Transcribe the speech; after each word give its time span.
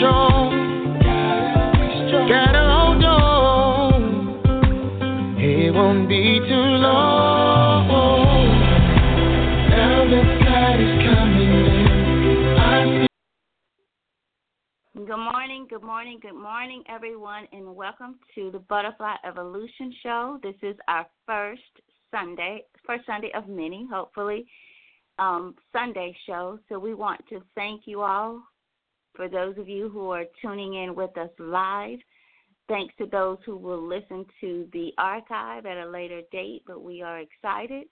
strong. 0.00 0.98
Gotta 2.28 2.64
hold 2.72 3.04
on. 3.04 4.02
It 5.38 5.74
won't 5.74 6.08
be 6.08 6.40
too 6.40 6.54
long. 6.54 7.86
Now 9.68 10.04
the 10.08 10.20
is 10.80 10.92
coming 11.04 11.52
in. 11.52 13.06
Good 15.06 15.16
morning, 15.16 15.66
good 15.68 15.82
morning, 15.82 16.18
good 16.22 16.34
morning, 16.34 16.82
everyone, 16.88 17.46
and 17.52 17.76
welcome 17.76 18.18
to 18.34 18.50
the 18.50 18.60
Butterfly 18.60 19.16
Evolution 19.26 19.94
Show. 20.02 20.40
This 20.42 20.56
is 20.62 20.76
our 20.88 21.06
first 21.26 21.60
Sunday, 22.10 22.64
first 22.86 23.04
Sunday 23.04 23.30
of 23.34 23.48
many, 23.48 23.86
hopefully, 23.92 24.46
um, 25.18 25.54
Sunday 25.74 26.16
show. 26.26 26.58
So 26.70 26.78
we 26.78 26.94
want 26.94 27.20
to 27.28 27.42
thank 27.54 27.82
you 27.84 28.00
all 28.00 28.42
for 29.14 29.28
those 29.28 29.56
of 29.58 29.68
you 29.68 29.88
who 29.88 30.10
are 30.10 30.24
tuning 30.40 30.74
in 30.74 30.94
with 30.94 31.16
us 31.18 31.30
live. 31.38 31.98
Thanks 32.68 32.94
to 32.98 33.06
those 33.06 33.38
who 33.44 33.56
will 33.56 33.82
listen 33.82 34.24
to 34.40 34.68
the 34.72 34.92
archive 34.96 35.66
at 35.66 35.76
a 35.76 35.90
later 35.90 36.20
date, 36.30 36.62
but 36.66 36.82
we 36.82 37.02
are 37.02 37.18
excited 37.18 37.86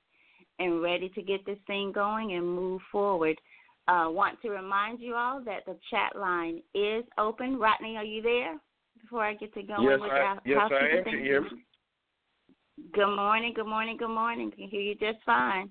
and 0.60 0.80
ready 0.83 1.08
to 1.10 1.22
get 1.22 1.44
this 1.47 1.58
thing 1.66 1.91
going 1.92 2.34
and 2.34 2.47
move 2.47 2.80
forward. 2.92 3.41
Uh, 3.88 4.06
want 4.08 4.41
to 4.42 4.50
remind 4.50 5.00
you 5.00 5.14
all 5.14 5.42
that 5.42 5.64
the 5.66 5.77
chat 5.91 6.14
line 6.14 6.62
is 6.75 7.05
open. 7.16 7.58
Rodney, 7.58 7.97
are 7.97 8.05
you 8.05 8.22
there? 8.22 8.56
Before 9.00 9.25
I 9.25 9.34
get 9.34 9.55
to 9.55 9.62
going 9.62 9.88
Yes, 9.88 10.00
with 10.00 10.12
I- 10.12 10.20
our 10.20 10.41
yes, 10.44 10.70
I 10.70 10.88
am. 10.98 11.05
Can 11.05 11.12
you 11.14 11.25
hear 11.25 11.41
me? 11.42 11.64
Good 12.92 13.16
morning, 13.16 13.53
good 13.55 13.66
morning, 13.66 13.97
good 13.97 14.08
morning. 14.14 14.50
Can 14.53 14.69
hear 14.69 14.80
you 14.80 14.94
just 14.94 15.19
fine. 15.25 15.70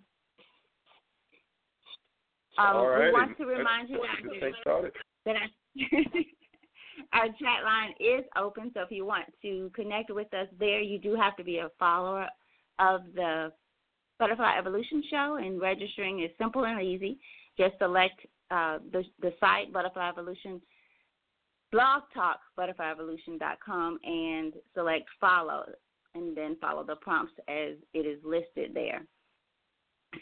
Um, 2.58 2.76
All 2.76 2.88
right. 2.90 3.06
We 3.08 3.12
want 3.14 3.38
to 3.38 3.46
remind 3.46 3.90
you 3.90 4.00
that. 4.02 4.92
That 5.28 5.36
our, 5.36 6.10
our 7.14 7.28
chat 7.28 7.64
line 7.64 7.94
is 8.00 8.26
open. 8.38 8.72
So 8.74 8.82
if 8.82 8.92
you 8.92 9.06
want 9.06 9.26
to 9.44 9.72
connect 9.76 10.12
with 10.12 10.34
us 10.34 10.48
there, 10.60 10.82
you 10.82 11.00
do 11.00 11.16
have 11.16 11.36
to 11.38 11.44
be 11.44 11.60
a 11.60 11.70
follower 11.78 12.28
of 12.80 13.02
the 13.14 13.52
Butterfly 14.20 14.58
Evolution 14.58 15.04
Show, 15.12 15.38
and 15.40 15.62
registering 15.62 16.24
is 16.24 16.32
simple 16.40 16.66
and 16.66 16.82
easy. 16.82 17.20
Just 17.58 17.78
select 17.78 18.20
uh, 18.50 18.80
the 18.92 19.04
the 19.22 19.34
site 19.40 19.72
Butterfly 19.72 20.10
Evolution 20.10 20.62
blog 21.72 22.04
talk 22.14 22.40
butterflyevolution.com 22.58 24.00
and 24.04 24.54
select 24.74 25.08
follow 25.20 25.66
and 26.16 26.36
then 26.36 26.56
follow 26.62 26.84
the 26.84 26.96
prompts 26.96 27.34
as 27.48 27.76
it 27.94 28.06
is 28.06 28.20
listed 28.24 28.72
there. 28.74 29.06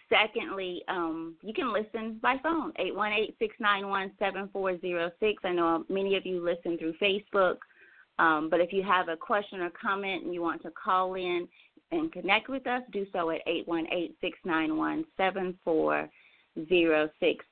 Secondly, 0.10 0.82
um, 0.88 1.36
you 1.42 1.54
can 1.54 1.72
listen 1.72 2.18
by 2.22 2.38
phone, 2.42 2.74
818-691-7406. 3.62 5.36
I 5.44 5.52
know 5.52 5.86
many 5.90 6.16
of 6.16 6.26
you 6.26 6.44
listen 6.44 6.76
through 6.78 6.96
Facebook, 7.02 7.58
um, 8.18 8.50
but 8.50 8.62
if 8.62 8.74
you 8.74 8.82
have 8.84 9.10
a 9.10 9.18
question 9.18 9.62
or 9.62 9.70
comment 9.70 10.24
and 10.24 10.34
you 10.34 10.42
want 10.42 10.64
to 10.64 10.72
call 10.72 11.14
in 11.16 11.48
and 11.92 12.12
connect 12.12 12.50
with 12.50 12.66
us, 12.68 12.82
do 12.92 13.06
so 13.14 13.30
at 13.30 13.46
818-691-7406. 13.48 16.10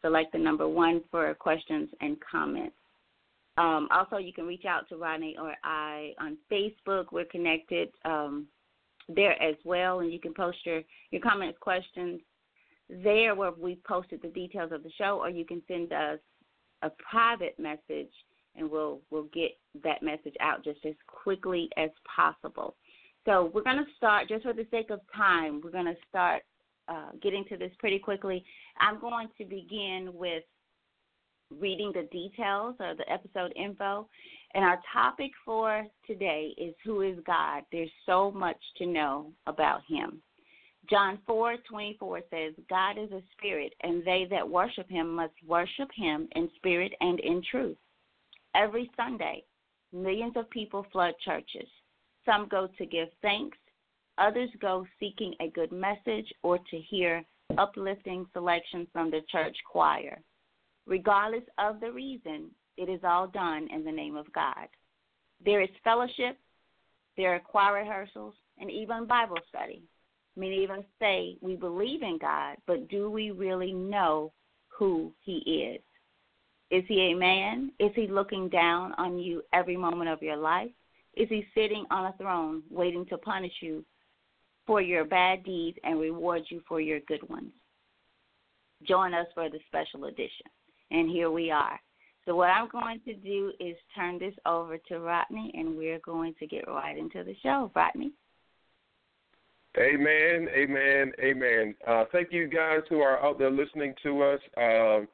Select 0.01 0.31
the 0.31 0.39
number 0.39 0.67
one 0.67 1.03
for 1.11 1.31
questions 1.35 1.89
and 2.01 2.17
comments. 2.19 2.75
Um, 3.57 3.87
also, 3.91 4.17
you 4.17 4.33
can 4.33 4.47
reach 4.47 4.65
out 4.65 4.89
to 4.89 4.97
Rodney 4.97 5.35
or 5.39 5.53
I 5.63 6.15
on 6.19 6.35
Facebook. 6.51 7.11
We're 7.11 7.25
connected 7.25 7.89
um, 8.03 8.47
there 9.09 9.41
as 9.41 9.55
well, 9.63 9.99
and 9.99 10.11
you 10.11 10.19
can 10.19 10.33
post 10.33 10.57
your, 10.65 10.81
your 11.11 11.21
comments, 11.21 11.57
questions 11.61 12.21
there 12.89 13.33
where 13.35 13.51
we've 13.51 13.83
posted 13.83 14.21
the 14.21 14.27
details 14.29 14.71
of 14.71 14.83
the 14.83 14.91
show, 14.97 15.19
or 15.21 15.29
you 15.29 15.45
can 15.45 15.61
send 15.67 15.93
us 15.93 16.19
a 16.81 16.91
private 17.09 17.57
message, 17.57 18.11
and 18.55 18.69
we'll 18.69 18.99
we'll 19.09 19.29
get 19.33 19.51
that 19.83 20.03
message 20.03 20.35
out 20.41 20.63
just 20.63 20.85
as 20.85 20.93
quickly 21.07 21.69
as 21.77 21.89
possible. 22.15 22.75
So 23.25 23.49
we're 23.53 23.63
going 23.63 23.77
to 23.77 23.85
start, 23.95 24.27
just 24.27 24.43
for 24.43 24.53
the 24.53 24.67
sake 24.69 24.89
of 24.89 24.99
time, 25.15 25.61
we're 25.63 25.71
going 25.71 25.85
to 25.85 25.95
start 26.09 26.43
uh, 26.89 27.11
getting 27.21 27.45
to 27.45 27.57
this 27.57 27.71
pretty 27.79 27.97
quickly. 27.97 28.43
I'm 28.79 28.99
going 28.99 29.29
to 29.37 29.45
begin 29.45 30.09
with 30.13 30.43
reading 31.59 31.91
the 31.93 32.07
details 32.11 32.75
or 32.79 32.95
the 32.95 33.11
episode 33.11 33.53
info. 33.55 34.07
And 34.53 34.63
our 34.63 34.79
topic 34.91 35.31
for 35.43 35.85
today 36.05 36.53
is 36.57 36.75
Who 36.85 37.01
is 37.01 37.17
God? 37.25 37.63
There's 37.71 37.89
so 38.05 38.31
much 38.31 38.57
to 38.77 38.85
know 38.85 39.31
about 39.47 39.81
Him. 39.87 40.21
John 40.89 41.17
four 41.25 41.55
twenty 41.67 41.95
four 41.99 42.21
says, 42.29 42.53
God 42.69 42.97
is 42.97 43.11
a 43.11 43.21
spirit, 43.37 43.73
and 43.81 44.03
they 44.03 44.27
that 44.29 44.47
worship 44.47 44.89
Him 44.89 45.15
must 45.15 45.33
worship 45.47 45.89
Him 45.95 46.27
in 46.35 46.49
spirit 46.57 46.91
and 46.99 47.19
in 47.21 47.41
truth. 47.49 47.77
Every 48.53 48.91
Sunday, 48.95 49.43
millions 49.93 50.33
of 50.35 50.49
people 50.49 50.85
flood 50.91 51.13
churches. 51.23 51.67
Some 52.25 52.47
go 52.49 52.67
to 52.77 52.85
give 52.85 53.07
thanks, 53.21 53.57
others 54.17 54.49
go 54.61 54.85
seeking 54.99 55.33
a 55.39 55.49
good 55.49 55.71
message 55.71 56.31
or 56.43 56.57
to 56.57 56.77
hear 56.77 57.23
uplifting 57.57 58.25
selections 58.33 58.87
from 58.93 59.09
the 59.09 59.21
church 59.31 59.55
choir. 59.71 60.19
Regardless 60.85 61.43
of 61.57 61.79
the 61.79 61.91
reason, 61.91 62.49
it 62.77 62.89
is 62.89 63.01
all 63.03 63.27
done 63.27 63.67
in 63.73 63.83
the 63.83 63.91
name 63.91 64.15
of 64.15 64.31
God. 64.33 64.67
There 65.43 65.61
is 65.61 65.69
fellowship, 65.83 66.37
there 67.17 67.33
are 67.33 67.39
choir 67.39 67.75
rehearsals, 67.75 68.33
and 68.59 68.69
even 68.69 69.05
Bible 69.05 69.37
study. 69.49 69.83
Many 70.35 70.63
of 70.63 70.71
us 70.71 70.83
say 70.99 71.37
we 71.41 71.55
believe 71.55 72.01
in 72.01 72.17
God, 72.19 72.57
but 72.65 72.87
do 72.89 73.09
we 73.09 73.31
really 73.31 73.71
know 73.71 74.31
who 74.67 75.13
He 75.21 75.37
is? 75.75 75.81
Is 76.71 76.83
He 76.87 77.11
a 77.11 77.15
man? 77.15 77.71
Is 77.79 77.91
He 77.95 78.07
looking 78.07 78.49
down 78.49 78.93
on 78.97 79.19
you 79.19 79.43
every 79.53 79.77
moment 79.77 80.09
of 80.09 80.23
your 80.23 80.37
life? 80.37 80.71
Is 81.15 81.29
He 81.29 81.45
sitting 81.53 81.85
on 81.91 82.05
a 82.05 82.17
throne 82.17 82.63
waiting 82.71 83.05
to 83.07 83.17
punish 83.17 83.53
you 83.61 83.85
for 84.65 84.81
your 84.81 85.05
bad 85.05 85.43
deeds 85.43 85.77
and 85.83 85.99
reward 85.99 86.43
you 86.49 86.63
for 86.67 86.81
your 86.81 86.99
good 87.01 87.27
ones? 87.29 87.51
Join 88.87 89.13
us 89.13 89.27
for 89.35 89.49
the 89.49 89.59
special 89.67 90.05
edition. 90.05 90.47
And 90.91 91.09
here 91.09 91.31
we 91.31 91.51
are. 91.51 91.79
So, 92.25 92.35
what 92.35 92.49
I'm 92.49 92.69
going 92.69 93.01
to 93.05 93.13
do 93.15 93.51
is 93.59 93.75
turn 93.95 94.17
this 94.17 94.33
over 94.45 94.77
to 94.77 94.99
Rodney, 94.99 95.51
and 95.55 95.75
we're 95.77 95.99
going 95.99 96.33
to 96.39 96.47
get 96.47 96.67
right 96.67 96.97
into 96.97 97.23
the 97.23 97.35
show. 97.43 97.69
Rodney? 97.75 98.13
Amen, 99.77 100.47
amen, 100.55 101.11
amen. 101.19 101.75
Uh, 101.85 102.05
thank 102.11 102.31
you 102.31 102.47
guys 102.47 102.81
who 102.89 102.99
are 102.99 103.23
out 103.25 103.39
there 103.39 103.49
listening 103.49 103.93
to 104.03 104.21
us. 104.21 104.39
Um, 104.55 105.07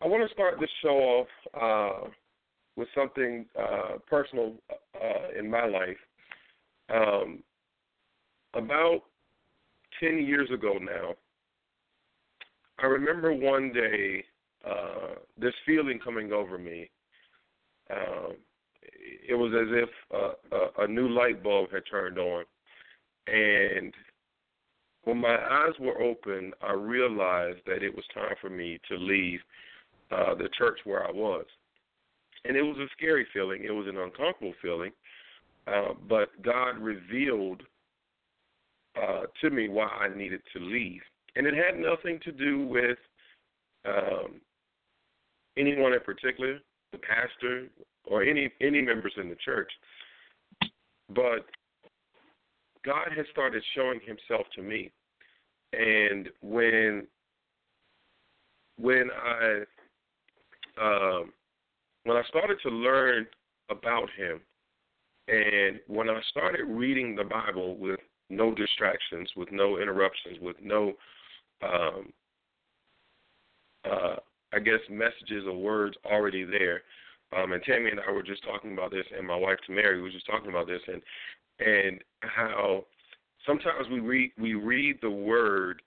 I 0.00 0.06
want 0.06 0.26
to 0.26 0.32
start 0.32 0.60
this 0.60 0.70
show 0.80 0.88
off 0.88 1.26
uh, 1.60 2.08
with 2.76 2.86
something 2.94 3.44
uh, 3.58 3.98
personal 4.08 4.54
uh, 4.70 5.38
in 5.38 5.50
my 5.50 5.66
life. 5.66 5.96
Um, 6.94 7.42
about 8.54 9.00
10 10.00 10.24
years 10.24 10.48
ago 10.54 10.74
now, 10.80 11.14
I 12.80 12.86
remember 12.86 13.32
one 13.32 13.72
day 13.72 14.24
uh, 14.68 15.14
this 15.38 15.54
feeling 15.66 15.98
coming 15.98 16.32
over 16.32 16.58
me. 16.58 16.90
Um, 17.90 18.34
it 19.28 19.34
was 19.34 19.52
as 19.54 19.68
if 19.70 19.88
uh, 20.14 20.56
a, 20.80 20.84
a 20.84 20.88
new 20.88 21.08
light 21.08 21.42
bulb 21.42 21.70
had 21.72 21.82
turned 21.90 22.18
on. 22.18 22.44
And 23.26 23.92
when 25.04 25.18
my 25.18 25.36
eyes 25.36 25.74
were 25.80 26.00
open, 26.00 26.52
I 26.62 26.72
realized 26.72 27.60
that 27.66 27.82
it 27.82 27.94
was 27.94 28.04
time 28.14 28.34
for 28.40 28.50
me 28.50 28.78
to 28.88 28.96
leave 28.96 29.40
uh, 30.10 30.34
the 30.34 30.48
church 30.56 30.78
where 30.84 31.06
I 31.06 31.10
was. 31.10 31.44
And 32.44 32.56
it 32.56 32.62
was 32.62 32.76
a 32.78 32.86
scary 32.96 33.26
feeling. 33.32 33.64
It 33.64 33.70
was 33.70 33.86
an 33.88 33.98
uncomfortable 33.98 34.54
feeling. 34.62 34.92
Uh, 35.66 35.94
but 36.08 36.40
God 36.42 36.78
revealed 36.78 37.62
uh, 38.96 39.22
to 39.40 39.50
me 39.50 39.68
why 39.68 39.86
I 39.86 40.16
needed 40.16 40.40
to 40.54 40.60
leave. 40.60 41.02
And 41.36 41.46
it 41.46 41.54
had 41.54 41.78
nothing 41.78 42.18
to 42.24 42.32
do 42.32 42.66
with 42.66 42.98
um, 43.86 44.40
anyone 45.56 45.92
in 45.92 46.00
particular, 46.00 46.58
the 46.92 46.98
pastor 46.98 47.66
or 48.06 48.22
any 48.22 48.50
any 48.60 48.80
members 48.80 49.12
in 49.16 49.28
the 49.28 49.36
church, 49.44 49.70
but 51.14 51.46
God 52.84 53.08
has 53.16 53.26
started 53.30 53.62
showing 53.74 54.00
Himself 54.04 54.46
to 54.56 54.62
me, 54.62 54.90
and 55.72 56.28
when 56.40 57.06
when 58.80 59.10
I 59.10 59.62
um, 60.80 61.32
when 62.04 62.16
I 62.16 62.22
started 62.28 62.58
to 62.62 62.70
learn 62.70 63.26
about 63.70 64.08
Him, 64.16 64.40
and 65.28 65.80
when 65.86 66.08
I 66.08 66.20
started 66.30 66.64
reading 66.64 67.14
the 67.14 67.24
Bible 67.24 67.76
with 67.76 68.00
no 68.30 68.54
distractions, 68.54 69.30
with 69.36 69.50
no 69.52 69.78
interruptions, 69.78 70.38
with 70.40 70.56
no 70.62 70.94
um, 71.62 72.12
uh, 73.84 74.16
I 74.52 74.58
guess 74.58 74.80
messages 74.90 75.44
or 75.46 75.56
words 75.56 75.96
already 76.04 76.44
there. 76.44 76.82
Um, 77.36 77.52
and 77.52 77.62
Tammy 77.62 77.90
and 77.90 78.00
I 78.00 78.10
were 78.10 78.22
just 78.22 78.44
talking 78.44 78.72
about 78.72 78.90
this, 78.90 79.04
and 79.16 79.26
my 79.26 79.36
wife 79.36 79.58
Mary 79.68 80.00
was 80.00 80.12
just 80.12 80.26
talking 80.26 80.48
about 80.48 80.66
this, 80.66 80.80
and 80.86 81.02
and 81.60 82.02
how 82.20 82.84
sometimes 83.46 83.88
we 83.90 84.00
read 84.00 84.30
we 84.38 84.54
read 84.54 84.96
the 85.02 85.10
word 85.10 85.82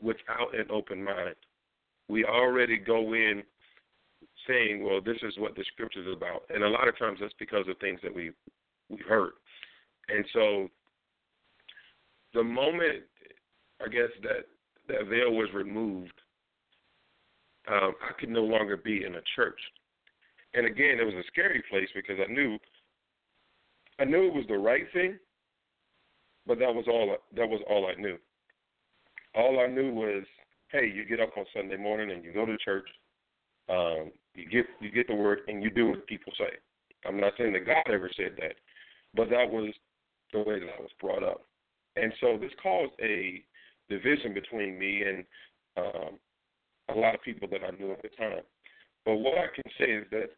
without 0.00 0.54
an 0.58 0.66
open 0.70 1.04
mind. 1.04 1.34
We 2.08 2.24
already 2.24 2.78
go 2.78 3.12
in 3.12 3.42
saying, 4.46 4.82
"Well, 4.82 5.02
this 5.02 5.18
is 5.22 5.36
what 5.36 5.54
the 5.54 5.64
scripture 5.64 6.00
is 6.00 6.16
about," 6.16 6.44
and 6.48 6.64
a 6.64 6.68
lot 6.68 6.88
of 6.88 6.98
times 6.98 7.18
that's 7.20 7.34
because 7.38 7.68
of 7.68 7.76
things 7.78 8.00
that 8.02 8.14
we 8.14 8.32
we've 8.88 9.04
heard. 9.06 9.32
And 10.08 10.24
so, 10.32 10.68
the 12.32 12.42
moment 12.42 13.04
I 13.84 13.88
guess 13.88 14.10
that 14.22 14.46
that 14.88 15.08
veil 15.08 15.32
was 15.32 15.48
removed, 15.54 16.12
um, 17.70 17.94
I 18.02 18.12
could 18.18 18.28
no 18.28 18.42
longer 18.42 18.76
be 18.76 19.04
in 19.04 19.14
a 19.14 19.22
church. 19.36 19.60
And 20.54 20.66
again, 20.66 20.98
it 21.00 21.04
was 21.04 21.14
a 21.14 21.26
scary 21.28 21.62
place 21.70 21.88
because 21.94 22.16
I 22.20 22.30
knew 22.30 22.58
I 23.98 24.04
knew 24.04 24.26
it 24.26 24.34
was 24.34 24.46
the 24.48 24.58
right 24.58 24.84
thing, 24.92 25.18
but 26.46 26.58
that 26.58 26.74
was 26.74 26.84
all 26.88 27.16
that 27.36 27.48
was 27.48 27.60
all 27.68 27.86
I 27.86 28.00
knew. 28.00 28.18
All 29.34 29.60
I 29.60 29.66
knew 29.66 29.92
was, 29.92 30.24
hey, 30.70 30.90
you 30.92 31.04
get 31.04 31.20
up 31.20 31.30
on 31.36 31.44
Sunday 31.54 31.76
morning 31.76 32.10
and 32.10 32.24
you 32.24 32.32
go 32.32 32.44
to 32.44 32.56
church, 32.58 32.88
um, 33.68 34.10
you 34.34 34.48
get 34.48 34.66
you 34.80 34.90
get 34.90 35.08
the 35.08 35.14
word 35.14 35.40
and 35.48 35.62
you 35.62 35.70
do 35.70 35.88
what 35.88 36.06
people 36.06 36.32
say. 36.36 36.56
I'm 37.06 37.20
not 37.20 37.32
saying 37.38 37.52
that 37.54 37.66
God 37.66 37.92
ever 37.92 38.10
said 38.16 38.36
that, 38.38 38.54
but 39.14 39.30
that 39.30 39.50
was 39.50 39.72
the 40.32 40.40
way 40.40 40.60
that 40.60 40.74
I 40.78 40.80
was 40.80 40.90
brought 41.00 41.22
up. 41.22 41.46
And 41.96 42.12
so 42.20 42.38
this 42.38 42.52
caused 42.62 42.92
a 43.00 43.42
division 43.88 44.34
between 44.34 44.78
me 44.78 45.02
and 45.02 45.24
um, 45.76 46.18
a 46.88 46.98
lot 46.98 47.14
of 47.14 47.22
people 47.22 47.48
that 47.50 47.60
I 47.62 47.70
knew 47.76 47.92
at 47.92 48.02
the 48.02 48.08
time. 48.16 48.42
But 49.04 49.16
what 49.16 49.38
I 49.38 49.46
can 49.54 49.70
say 49.78 49.92
is 49.92 50.06
that 50.10 50.30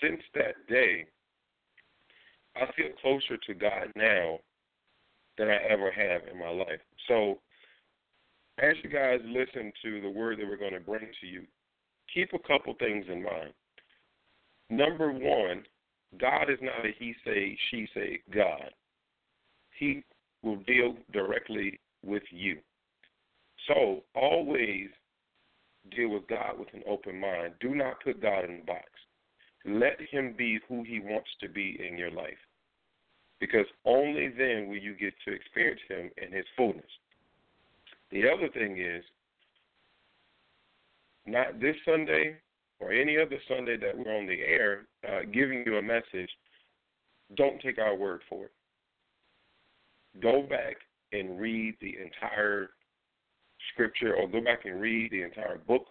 since 0.00 0.20
that 0.34 0.54
day, 0.68 1.06
I 2.56 2.66
feel 2.76 2.88
closer 3.00 3.36
to 3.36 3.54
God 3.54 3.92
now 3.96 4.38
than 5.38 5.48
I 5.48 5.56
ever 5.68 5.90
have 5.90 6.22
in 6.30 6.38
my 6.38 6.50
life. 6.50 6.80
So, 7.08 7.38
as 8.58 8.74
you 8.82 8.90
guys 8.90 9.20
listen 9.24 9.72
to 9.82 10.00
the 10.02 10.10
word 10.10 10.38
that 10.38 10.46
we're 10.46 10.56
going 10.56 10.74
to 10.74 10.80
bring 10.80 11.08
to 11.20 11.26
you, 11.26 11.42
keep 12.12 12.30
a 12.34 12.46
couple 12.46 12.74
things 12.78 13.06
in 13.10 13.22
mind. 13.22 13.52
Number 14.68 15.10
one, 15.10 15.64
God 16.20 16.50
is 16.50 16.58
not 16.60 16.84
a 16.84 16.92
he 16.98 17.14
say, 17.24 17.56
she 17.70 17.88
say 17.94 18.20
God. 18.32 18.70
He 19.78 20.04
will 20.42 20.56
deal 20.66 20.96
directly 21.12 21.80
with 22.04 22.22
you. 22.30 22.58
So 23.68 24.02
always 24.14 24.88
deal 25.94 26.08
with 26.08 26.26
God 26.28 26.58
with 26.58 26.68
an 26.74 26.82
open 26.88 27.18
mind. 27.18 27.54
Do 27.60 27.74
not 27.74 28.02
put 28.02 28.22
God 28.22 28.44
in 28.44 28.60
a 28.62 28.66
box. 28.66 28.86
Let 29.64 29.98
Him 30.10 30.34
be 30.36 30.58
who 30.68 30.82
He 30.82 31.00
wants 31.00 31.28
to 31.40 31.48
be 31.48 31.78
in 31.86 31.96
your 31.96 32.10
life. 32.10 32.38
Because 33.40 33.66
only 33.84 34.28
then 34.28 34.68
will 34.68 34.78
you 34.78 34.94
get 34.94 35.14
to 35.26 35.34
experience 35.34 35.80
Him 35.88 36.10
in 36.16 36.32
His 36.32 36.46
fullness. 36.56 36.84
The 38.10 38.22
other 38.28 38.48
thing 38.48 38.78
is, 38.80 39.02
not 41.26 41.60
this 41.60 41.76
Sunday 41.84 42.36
or 42.80 42.92
any 42.92 43.16
other 43.16 43.38
Sunday 43.48 43.76
that 43.76 43.96
we're 43.96 44.16
on 44.16 44.26
the 44.26 44.40
air 44.40 44.86
uh, 45.08 45.20
giving 45.32 45.62
you 45.64 45.78
a 45.78 45.82
message, 45.82 46.30
don't 47.36 47.60
take 47.60 47.78
our 47.78 47.94
word 47.94 48.20
for 48.28 48.46
it. 48.46 48.52
Go 50.20 50.42
back 50.42 50.76
and 51.12 51.40
read 51.40 51.76
the 51.80 51.96
entire 52.02 52.70
scripture 53.72 54.14
or 54.14 54.28
go 54.28 54.40
back 54.40 54.64
and 54.64 54.80
read 54.80 55.10
the 55.10 55.22
entire 55.22 55.58
book 55.58 55.86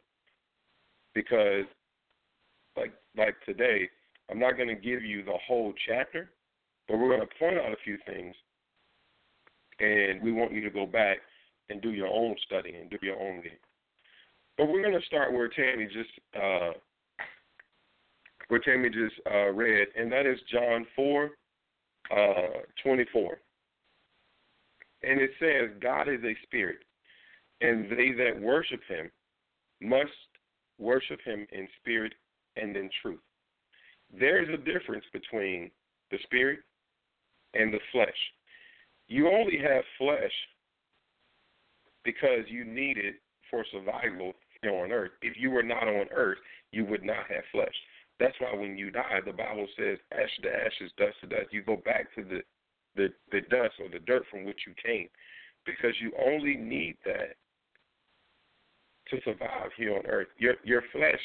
because 1.14 1.66
like 2.78 2.94
like 3.18 3.36
today, 3.46 3.90
I'm 4.30 4.40
not 4.40 4.56
going 4.56 4.70
to 4.70 4.76
give 4.76 5.04
you 5.04 5.24
the 5.24 5.38
whole 5.46 5.74
chapter, 5.88 6.32
but 6.88 6.98
we're 6.98 7.16
going 7.16 7.28
to 7.28 7.36
point 7.40 7.58
out 7.58 7.74
a 7.74 7.84
few 7.84 7.98
things 8.06 8.36
and 9.80 10.22
we 10.22 10.32
want 10.32 10.54
you 10.54 10.62
to 10.62 10.70
go 10.70 10.86
back 10.86 11.18
and 11.70 11.82
do 11.82 11.92
your 11.92 12.08
own 12.08 12.36
study 12.46 12.76
and 12.76 12.90
do 12.90 12.98
your 13.02 13.20
own 13.20 13.38
reading. 13.38 13.58
But 14.58 14.68
we're 14.68 14.82
going 14.82 15.00
to 15.00 15.06
start 15.06 15.34
where 15.34 15.48
Tammy 15.48 15.86
just 15.86 16.10
uh, 16.36 16.72
where 18.48 18.60
Tammy 18.60 18.90
just 18.90 19.16
uh, 19.32 19.50
read, 19.52 19.88
and 19.98 20.12
that 20.12 20.26
is 20.26 20.38
John 20.52 20.86
four 20.96 21.32
uh, 22.16 22.60
twenty 22.84 23.06
four. 23.12 23.40
And 25.04 25.20
it 25.20 25.32
says, 25.40 25.76
God 25.82 26.08
is 26.10 26.20
a 26.24 26.36
spirit, 26.44 26.80
and 27.62 27.86
they 27.92 28.12
that 28.12 28.40
worship 28.40 28.82
him 28.88 29.10
must 29.82 30.12
worship 30.80 31.20
him 31.24 31.46
in 31.52 31.68
spirit 31.80 32.14
and 32.58 32.76
in 32.76 32.90
truth. 33.02 33.20
There 34.18 34.42
is 34.42 34.50
a 34.50 34.58
difference 34.58 35.06
between 35.14 35.72
the 36.10 36.18
spirit 36.24 36.60
and 37.54 37.74
the 37.74 37.80
flesh. 37.92 38.10
You 39.08 39.30
only 39.30 39.58
have 39.58 39.84
flesh 39.98 40.32
because 42.04 42.46
you 42.48 42.66
need 42.66 42.98
it 42.98 43.16
for 43.50 43.66
survival 43.72 44.34
here 44.62 44.74
on 44.74 44.92
earth. 44.92 45.12
If 45.22 45.38
you 45.38 45.52
were 45.52 45.64
not 45.64 45.88
on 45.88 46.08
earth, 46.14 46.40
you 46.72 46.86
would 46.86 47.04
not 47.04 47.28
have 47.30 47.44
flesh. 47.52 47.76
That's 48.20 48.36
why 48.40 48.54
when 48.54 48.78
you 48.78 48.92
die, 48.92 49.20
the 49.26 49.34
Bible 49.34 49.68
says, 49.78 49.98
"Ash 50.12 50.38
to 50.44 50.54
ashes, 50.54 50.92
dust 50.98 51.20
to 51.22 51.28
dust." 51.28 51.52
You 51.52 51.64
go 51.64 51.78
back 51.78 52.14
to 52.16 52.24
the 52.24 52.44
the 52.96 53.14
the 53.32 53.42
dust 53.42 53.80
or 53.80 53.90
the 53.90 54.00
dirt 54.00 54.26
from 54.30 54.46
which 54.46 54.62
you 54.68 54.74
came, 54.84 55.10
because 55.66 56.00
you 56.00 56.12
only 56.24 56.56
need 56.56 56.98
that 57.06 57.36
to 59.12 59.22
survive 59.24 59.70
here 59.78 59.96
on 59.96 60.06
earth. 60.08 60.28
Your 60.38 60.56
your 60.64 60.82
flesh 60.92 61.22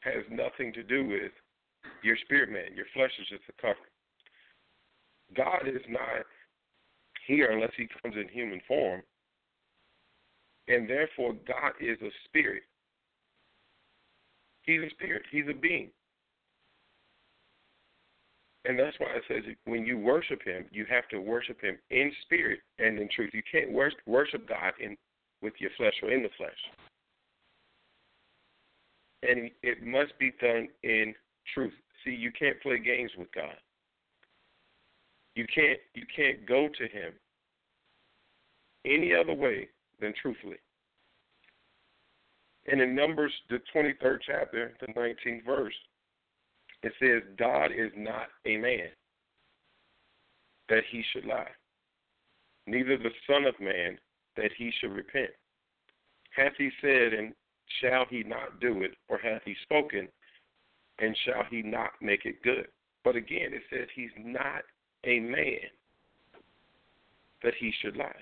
has 0.00 0.24
nothing 0.30 0.72
to 0.72 0.82
do 0.82 1.06
with 1.06 1.32
your 2.02 2.16
spirit 2.24 2.50
man. 2.50 2.74
Your 2.74 2.86
flesh 2.94 3.10
is 3.20 3.28
just 3.28 3.42
a 3.48 3.62
cover. 3.62 3.88
God 5.36 5.66
is 5.66 5.82
not 5.88 6.24
here 7.26 7.50
unless 7.50 7.72
he 7.76 7.88
comes 8.02 8.16
in 8.16 8.28
human 8.28 8.60
form. 8.66 9.02
And 10.68 10.88
therefore 10.88 11.34
God 11.46 11.72
is 11.80 11.98
a 12.02 12.10
spirit. 12.26 12.62
He's 14.62 14.80
a 14.80 14.90
spirit. 14.90 15.22
He's 15.30 15.44
a 15.50 15.54
being. 15.54 15.90
And 18.66 18.78
that's 18.78 18.98
why 18.98 19.08
it 19.14 19.22
says 19.28 19.42
when 19.66 19.84
you 19.84 19.98
worship 19.98 20.42
him, 20.42 20.64
you 20.70 20.86
have 20.88 21.06
to 21.08 21.18
worship 21.18 21.60
him 21.60 21.76
in 21.90 22.10
spirit 22.22 22.60
and 22.78 22.98
in 22.98 23.08
truth. 23.14 23.30
You 23.34 23.42
can't 23.50 23.72
worship 23.72 24.48
God 24.48 24.72
in 24.80 24.96
with 25.44 25.52
your 25.58 25.70
flesh 25.76 25.94
or 26.02 26.10
in 26.10 26.22
the 26.24 26.30
flesh. 26.36 26.50
And 29.22 29.50
it 29.62 29.86
must 29.86 30.18
be 30.18 30.32
done 30.40 30.68
in 30.82 31.14
truth. 31.54 31.72
See, 32.04 32.10
you 32.10 32.32
can't 32.36 32.60
play 32.60 32.78
games 32.78 33.12
with 33.16 33.30
God. 33.32 33.54
You 35.36 35.46
can't 35.54 35.78
you 35.94 36.04
can't 36.14 36.46
go 36.46 36.68
to 36.68 36.84
him 36.84 37.12
any 38.84 39.14
other 39.14 39.34
way 39.34 39.68
than 40.00 40.12
truthfully. 40.20 40.56
And 42.66 42.80
in 42.80 42.94
Numbers 42.94 43.32
the 43.50 43.58
twenty 43.72 43.94
third 44.00 44.22
chapter, 44.26 44.74
the 44.80 44.92
nineteenth 44.94 45.44
verse, 45.44 45.74
it 46.82 46.92
says, 47.00 47.22
God 47.38 47.70
is 47.76 47.90
not 47.96 48.28
a 48.46 48.56
man 48.56 48.88
that 50.68 50.84
he 50.90 51.02
should 51.12 51.24
lie, 51.24 51.50
neither 52.66 52.96
the 52.96 53.10
Son 53.26 53.44
of 53.44 53.58
Man 53.60 53.98
that 54.36 54.50
he 54.56 54.72
should 54.80 54.92
repent. 54.92 55.30
Hath 56.36 56.52
he 56.58 56.70
said, 56.80 57.12
and 57.12 57.32
shall 57.80 58.06
he 58.08 58.22
not 58.22 58.60
do 58.60 58.82
it? 58.82 58.92
Or 59.08 59.18
hath 59.18 59.42
he 59.44 59.54
spoken, 59.62 60.08
and 60.98 61.16
shall 61.24 61.44
he 61.50 61.62
not 61.62 61.90
make 62.00 62.24
it 62.24 62.42
good? 62.42 62.66
But 63.04 63.16
again, 63.16 63.52
it 63.52 63.62
says 63.70 63.86
he's 63.94 64.10
not 64.18 64.62
a 65.04 65.20
man 65.20 65.60
that 67.42 67.54
he 67.58 67.72
should 67.80 67.96
lie. 67.96 68.12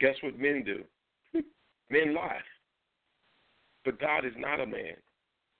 Guess 0.00 0.16
what 0.22 0.38
men 0.38 0.64
do? 0.64 0.82
men 1.90 2.14
lie. 2.14 2.40
But 3.84 4.00
God 4.00 4.24
is 4.24 4.32
not 4.36 4.60
a 4.60 4.66
man 4.66 4.96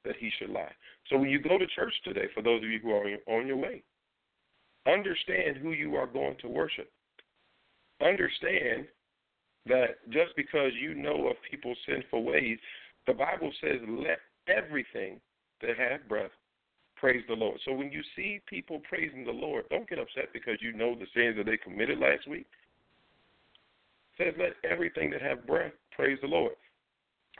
that 0.05 0.17
he 0.19 0.31
should 0.39 0.51
lie. 0.51 0.73
So 1.09 1.19
when 1.19 1.29
you 1.29 1.39
go 1.39 1.59
to 1.59 1.67
church 1.67 1.93
today, 2.05 2.27
for 2.35 2.43
those 2.43 2.63
of 2.63 2.71
you 2.71 2.81
who 2.83 2.91
are 2.93 3.07
on 3.39 3.47
your 3.47 3.57
way, 3.57 3.83
understand 4.87 5.57
who 5.59 5.73
you 5.73 5.95
are 5.97 6.07
going 6.07 6.37
to 6.41 6.49
worship. 6.49 6.91
Understand 8.01 8.87
that 9.67 10.11
just 10.11 10.37
because 10.37 10.73
you 10.81 10.95
know 10.95 11.29
of 11.29 11.37
people's 11.51 11.79
sinful 11.87 12.25
ways, 12.25 12.59
the 13.07 13.15
Bible 13.15 13.53
says, 13.61 13.81
let 13.89 14.19
everything 14.49 15.21
that 15.63 15.77
have 15.79 16.09
breath 16.09 16.31
praise 16.97 17.23
the 17.29 17.35
Lord. 17.35 17.59
So 17.65 17.73
when 17.73 17.91
you 17.91 18.03
see 18.17 18.41
people 18.47 18.81
praising 18.89 19.25
the 19.25 19.33
Lord, 19.33 19.65
don't 19.71 19.89
get 19.89 19.99
upset 19.99 20.33
because 20.33 20.59
you 20.61 20.73
know 20.73 20.95
the 20.95 21.07
sins 21.15 21.37
that 21.37 21.47
they 21.47 21.57
committed 21.57 21.99
last 21.99 22.29
week. 22.29 22.47
It 24.19 24.25
says, 24.25 24.35
let 24.39 24.71
everything 24.71 25.11
that 25.11 25.23
have 25.23 25.47
breath 25.47 25.73
praise 25.95 26.19
the 26.21 26.29
Lord. 26.29 26.53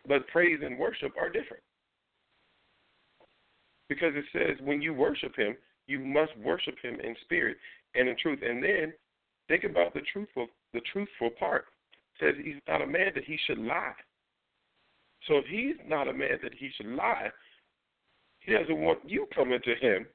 But 0.07 0.27
praise 0.29 0.61
and 0.63 0.79
worship 0.79 1.13
are 1.19 1.29
different. 1.29 1.63
Because 3.89 4.13
it 4.15 4.25
says 4.33 4.57
when 4.65 4.83
you 4.83 4.95
worship 4.95 5.37
him, 5.37 5.57
you 5.87 5.99
must 5.99 6.33
worship 6.39 6.75
him 6.83 6.99
in 7.01 7.15
spirit 7.23 7.57
and 7.95 8.09
in 8.09 8.17
truth. 8.17 8.41
And 8.43 8.63
then 8.63 8.93
think 9.49 9.65
about 9.65 9.95
the 9.95 10.01
truthful 10.13 10.47
the 10.73 10.81
truthful 10.93 11.31
part. 11.39 11.67
It 12.21 12.25
says 12.25 12.45
he's 12.45 12.61
not 12.69 12.83
a 12.83 12.87
man 12.87 13.13
that 13.15 13.25
he 13.25 13.39
should 13.47 13.59
lie. 13.59 13.95
So 15.27 15.39
if 15.39 15.47
he's 15.47 15.77
not 15.89 16.09
a 16.09 16.13
man 16.13 16.39
that 16.43 16.55
he 16.55 16.71
should 16.77 16.87
lie, 16.87 17.31
he 18.41 18.53
doesn't 18.53 18.79
want 18.79 18.99
you 19.07 19.27
coming 19.35 19.61
to 19.65 19.75
him 19.75 20.07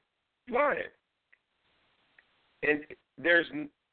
lying. 0.50 0.82
And 2.62 2.80
there's 3.18 3.46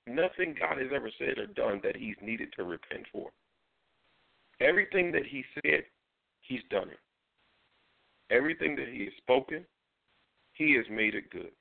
nothing 0.05 0.55
God 0.59 0.77
has 0.77 0.89
ever 0.93 1.09
said 1.17 1.37
or 1.37 1.47
done 1.47 1.81
that 1.83 1.95
he's 1.95 2.15
needed 2.21 2.49
to 2.57 2.63
repent 2.63 3.05
for. 3.11 3.29
Everything 4.59 5.11
that 5.11 5.25
he 5.25 5.43
said, 5.55 5.83
he's 6.41 6.61
done 6.69 6.89
it. 6.89 6.99
Everything 8.29 8.75
that 8.75 8.87
he 8.87 9.05
has 9.05 9.13
spoken, 9.17 9.65
he 10.53 10.75
has 10.75 10.85
made 10.89 11.15
it 11.15 11.29
good. 11.29 11.51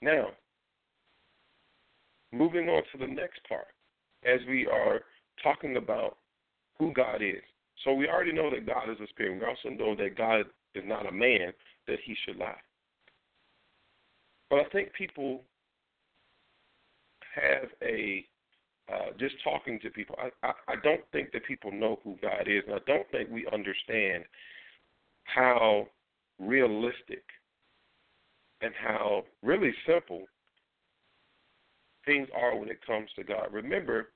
Now, 0.00 0.28
moving 2.32 2.68
on 2.68 2.82
to 2.92 2.98
the 2.98 3.06
next 3.06 3.40
part, 3.48 3.68
as 4.24 4.40
we 4.48 4.66
are 4.66 5.00
talking 5.42 5.76
about 5.76 6.16
who 6.78 6.92
God 6.92 7.22
is. 7.22 7.42
So 7.84 7.94
we 7.94 8.08
already 8.08 8.32
know 8.32 8.50
that 8.50 8.66
God 8.66 8.90
is 8.90 8.98
a 9.00 9.06
spirit. 9.08 9.40
We 9.40 9.46
also 9.46 9.76
know 9.76 9.94
that 9.96 10.16
God 10.16 10.40
is 10.74 10.84
not 10.86 11.08
a 11.08 11.12
man 11.12 11.52
that 11.86 11.98
he 12.04 12.16
should 12.24 12.36
lie. 12.36 12.60
But 14.50 14.60
I 14.60 14.64
think 14.70 14.92
people 14.92 15.42
have 17.34 17.68
a 17.82 18.24
uh, 18.92 19.10
just 19.20 19.34
talking 19.44 19.78
to 19.80 19.90
people. 19.90 20.16
I, 20.18 20.46
I 20.46 20.52
I 20.68 20.74
don't 20.82 21.02
think 21.12 21.32
that 21.32 21.44
people 21.44 21.70
know 21.70 21.98
who 22.02 22.16
God 22.22 22.48
is, 22.48 22.62
and 22.66 22.74
I 22.74 22.78
don't 22.86 23.08
think 23.10 23.28
we 23.30 23.46
understand 23.52 24.24
how 25.24 25.86
realistic 26.38 27.22
and 28.62 28.72
how 28.74 29.24
really 29.42 29.72
simple 29.86 30.24
things 32.08 32.28
are 32.34 32.56
when 32.56 32.70
it 32.70 32.84
comes 32.86 33.10
to 33.16 33.22
God. 33.22 33.48
Remember, 33.52 34.08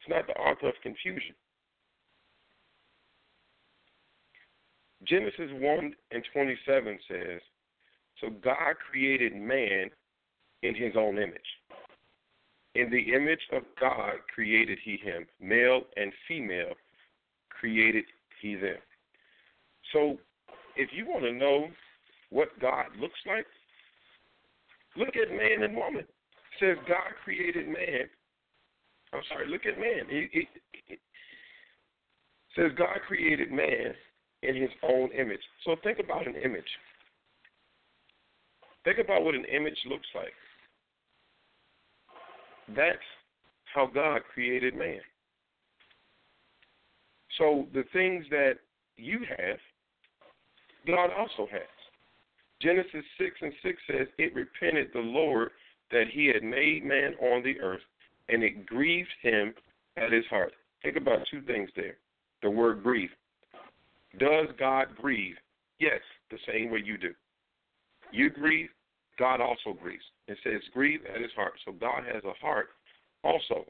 it's 0.00 0.08
not 0.08 0.26
the 0.26 0.34
author 0.34 0.68
of 0.68 0.74
confusion. 0.82 1.34
Genesis 5.04 5.50
1 5.52 5.94
and 6.10 6.24
27 6.32 6.98
says, 7.08 7.40
So 8.20 8.30
God 8.42 8.74
created 8.90 9.36
man 9.36 9.90
in 10.62 10.74
his 10.74 10.94
own 10.96 11.18
image. 11.18 11.40
In 12.74 12.90
the 12.90 13.14
image 13.14 13.42
of 13.52 13.62
God 13.80 14.14
created 14.34 14.78
he 14.84 14.96
him. 14.96 15.26
Male 15.40 15.82
and 15.96 16.12
female 16.26 16.72
created 17.48 18.04
he 18.42 18.56
them. 18.56 18.78
So 19.92 20.18
if 20.74 20.90
you 20.92 21.06
want 21.06 21.22
to 21.24 21.32
know 21.32 21.68
what 22.30 22.48
God 22.60 22.86
looks 22.98 23.20
like, 23.24 23.46
look 24.96 25.14
at 25.16 25.30
man 25.30 25.62
and 25.62 25.76
woman. 25.76 26.04
Says 26.60 26.76
God 26.86 27.12
created 27.24 27.66
man. 27.66 28.08
I'm 29.12 29.22
sorry, 29.28 29.48
look 29.48 29.66
at 29.66 29.78
man. 29.78 30.06
It 30.08 30.48
says 32.56 32.70
God 32.76 32.98
created 33.06 33.50
man 33.50 33.94
in 34.42 34.56
his 34.56 34.70
own 34.82 35.10
image. 35.12 35.40
So 35.64 35.76
think 35.82 35.98
about 35.98 36.26
an 36.26 36.36
image. 36.36 36.64
Think 38.84 38.98
about 38.98 39.24
what 39.24 39.34
an 39.34 39.44
image 39.46 39.78
looks 39.88 40.06
like. 40.14 40.32
That's 42.76 42.98
how 43.74 43.86
God 43.86 44.20
created 44.32 44.74
man. 44.76 45.00
So 47.38 47.66
the 47.72 47.84
things 47.92 48.24
that 48.30 48.54
you 48.96 49.20
have, 49.36 49.58
God 50.86 51.10
also 51.18 51.50
has. 51.50 51.62
Genesis 52.62 53.04
6 53.18 53.30
and 53.40 53.52
6 53.62 53.82
says, 53.90 54.06
It 54.18 54.34
repented 54.34 54.88
the 54.92 55.00
Lord 55.00 55.50
that 55.90 56.04
he 56.10 56.26
had 56.26 56.42
made 56.42 56.84
man 56.84 57.14
on 57.20 57.42
the 57.42 57.60
earth, 57.60 57.82
and 58.28 58.42
it 58.42 58.66
grieved 58.66 59.12
him 59.22 59.54
at 59.96 60.12
his 60.12 60.24
heart. 60.26 60.52
Think 60.82 60.96
about 60.96 61.20
two 61.30 61.42
things 61.42 61.70
there. 61.76 61.96
The 62.42 62.50
word 62.50 62.82
grieve. 62.82 63.10
Does 64.18 64.46
God 64.58 64.88
grieve? 65.00 65.36
Yes, 65.80 66.00
the 66.30 66.38
same 66.46 66.70
way 66.70 66.82
you 66.84 66.98
do. 66.98 67.12
You 68.12 68.30
grieve, 68.30 68.68
God 69.18 69.40
also 69.40 69.72
grieves. 69.80 70.04
It 70.28 70.38
says 70.44 70.60
grieve 70.72 71.00
at 71.12 71.20
his 71.20 71.32
heart. 71.36 71.54
So 71.64 71.72
God 71.72 72.04
has 72.12 72.22
a 72.24 72.32
heart 72.44 72.68
also. 73.22 73.64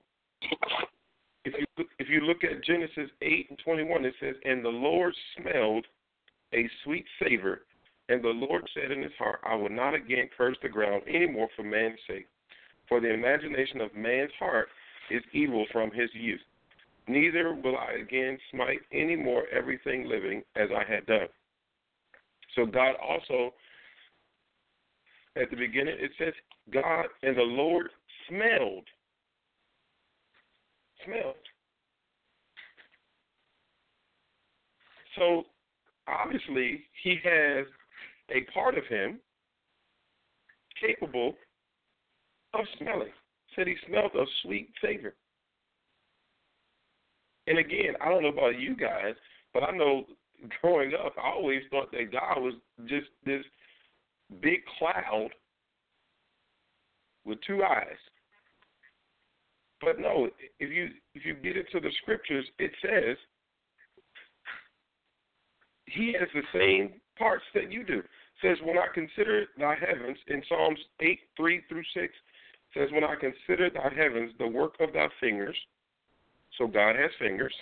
If 1.45 1.55
you 1.59 1.85
if 1.99 2.09
you 2.09 2.21
look 2.21 2.45
at 2.45 2.65
Genesis 2.65 3.11
eight 3.23 3.47
and 3.51 3.59
twenty 3.65 3.85
one, 3.85 4.05
it 4.05 4.15
says, 4.21 4.35
And 4.45 4.65
the 4.65 4.69
Lord 4.69 5.15
smelled 5.37 5.87
a 6.53 6.69
sweet 6.85 7.05
savor, 7.23 7.63
and 8.09 8.23
the 8.23 8.29
Lord 8.29 8.69
said 8.75 8.91
in 8.91 9.03
his 9.03 9.13
heart, 9.19 9.41
I 9.45 9.55
will 9.55 9.71
not 9.71 9.95
again 9.95 10.29
curse 10.37 10.57
the 10.63 10.69
ground 10.69 11.03
any 11.09 11.27
more 11.27 11.49
for 11.57 11.63
man's 11.63 11.99
sake. 12.07 12.27
For 12.89 13.01
the 13.01 13.13
imagination 13.13 13.81
of 13.81 13.95
man's 13.95 14.33
heart 14.39 14.69
is 15.11 15.23
evil 15.33 15.65
from 15.73 15.91
his 15.91 16.11
youth. 16.13 16.41
Neither 17.09 17.55
will 17.55 17.77
I 17.77 18.01
again 18.01 18.39
smite 18.51 18.81
any 18.93 19.17
more 19.17 19.45
everything 19.53 20.07
living 20.07 20.43
as 20.57 20.69
I 20.75 20.91
had 20.91 21.07
done. 21.07 21.29
So 22.55 22.67
God 22.67 22.95
also, 23.03 23.53
at 25.37 25.51
the 25.51 25.57
beginning, 25.57 25.97
it 25.99 26.13
says, 26.19 26.33
God 26.73 27.07
and 27.23 27.37
the 27.37 27.43
Lord 27.43 27.89
smelled. 28.29 28.85
Smelled. 31.05 31.35
So 35.17 35.45
obviously, 36.07 36.85
he 37.03 37.19
has 37.23 37.67
a 38.31 38.43
part 38.53 38.77
of 38.79 38.85
him 38.87 39.19
capable 40.81 41.35
of 42.55 42.65
smelling. 42.79 43.13
Said 43.55 43.67
he 43.67 43.77
smelled 43.87 44.13
a 44.15 44.25
sweet 44.43 44.71
savor. 44.83 45.15
And 47.47 47.59
again, 47.59 47.95
I 48.01 48.09
don't 48.09 48.23
know 48.23 48.29
about 48.29 48.59
you 48.59 48.75
guys, 48.75 49.15
but 49.53 49.63
I 49.63 49.71
know 49.77 50.05
growing 50.61 50.93
up, 50.95 51.15
I 51.23 51.31
always 51.31 51.63
thought 51.71 51.93
that 51.93 52.13
God 52.13 52.41
was 52.41 52.55
just 52.87 53.07
this 53.25 53.45
big 54.41 54.61
cloud 54.79 55.29
with 57.25 57.39
two 57.47 57.63
eyes. 57.63 57.87
But 59.81 60.01
no, 60.01 60.29
if 60.59 60.71
you 60.71 60.89
if 61.15 61.25
you 61.25 61.35
get 61.35 61.57
into 61.57 61.81
the 61.81 61.93
scriptures, 62.03 62.47
it 62.59 62.71
says 62.81 63.17
he 65.87 66.15
has 66.19 66.29
the 66.35 66.43
same 66.59 67.01
parts 67.17 67.45
that 67.55 67.71
you 67.71 67.85
do. 67.85 67.99
It 67.99 68.07
says 68.43 68.59
when 68.65 68.79
I 68.79 68.87
consider 68.93 69.47
thy 69.59 69.77
heavens 69.77 70.19
in 70.29 70.43
Psalms 70.49 70.79
eight 71.01 71.21
three 71.37 71.63
through 71.69 71.85
six 71.95 72.13
says 72.75 72.89
when 72.93 73.05
I 73.05 73.15
consider 73.15 73.71
thy 73.71 73.91
heavens 73.95 74.33
the 74.39 74.49
work 74.49 74.75
of 74.81 74.93
thy 74.93 75.09
fingers 75.21 75.57
so 76.59 76.67
God 76.67 76.97
has 76.97 77.11
fingers. 77.19 77.55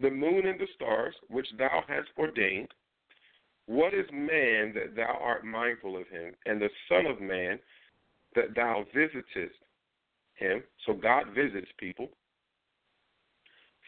The 0.00 0.10
moon 0.10 0.46
and 0.46 0.58
the 0.58 0.66
stars, 0.74 1.14
which 1.28 1.46
thou 1.58 1.84
hast 1.86 2.08
ordained. 2.18 2.68
What 3.66 3.94
is 3.94 4.06
man 4.12 4.72
that 4.74 4.96
thou 4.96 5.18
art 5.22 5.44
mindful 5.44 5.96
of 5.96 6.08
him, 6.08 6.34
and 6.46 6.60
the 6.60 6.70
Son 6.88 7.06
of 7.06 7.20
Man 7.20 7.58
that 8.34 8.54
thou 8.56 8.84
visitest 8.94 9.56
him? 10.34 10.62
So 10.86 10.94
God 10.94 11.26
visits 11.34 11.70
people. 11.78 12.08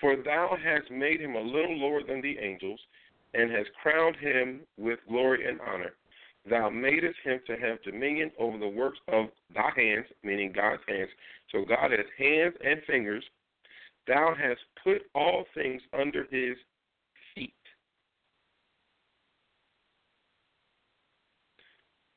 For 0.01 0.17
thou 0.17 0.57
hast 0.63 0.91
made 0.91 1.21
him 1.21 1.35
a 1.35 1.41
little 1.41 1.77
lower 1.79 2.03
than 2.03 2.21
the 2.21 2.39
angels, 2.39 2.81
and 3.35 3.51
has 3.51 3.67
crowned 3.83 4.17
him 4.17 4.61
with 4.77 4.99
glory 5.09 5.49
and 5.49 5.61
honor. 5.61 5.93
Thou 6.49 6.71
madest 6.71 7.19
him 7.25 7.41
to 7.47 7.57
have 7.57 7.83
dominion 7.83 8.31
over 8.39 8.59
the 8.59 8.69
works 8.69 8.99
of 9.09 9.27
thy 9.55 9.71
hands, 9.77 10.07
meaning 10.23 10.53
God's 10.53 10.83
hands. 10.89 11.11
So 11.51 11.65
God 11.65 11.93
has 11.93 12.07
hands 12.19 12.55
and 12.65 12.83
fingers 12.87 13.25
Thou 14.07 14.35
hast 14.35 14.61
put 14.83 15.03
all 15.15 15.45
things 15.55 15.81
under 15.99 16.25
his 16.31 16.57
feet. 17.35 17.55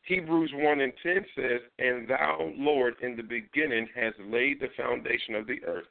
Hebrews 0.03 0.51
1 0.53 0.81
and 0.81 0.93
10 1.01 1.25
says, 1.36 1.62
And 1.79 2.07
thou, 2.07 2.51
Lord, 2.57 2.95
in 3.01 3.15
the 3.15 3.24
beginning 3.24 3.88
hast 3.95 4.19
laid 4.19 4.60
the 4.60 4.69
foundation 4.77 5.36
of 5.36 5.48
the 5.48 5.63
earth, 5.65 5.88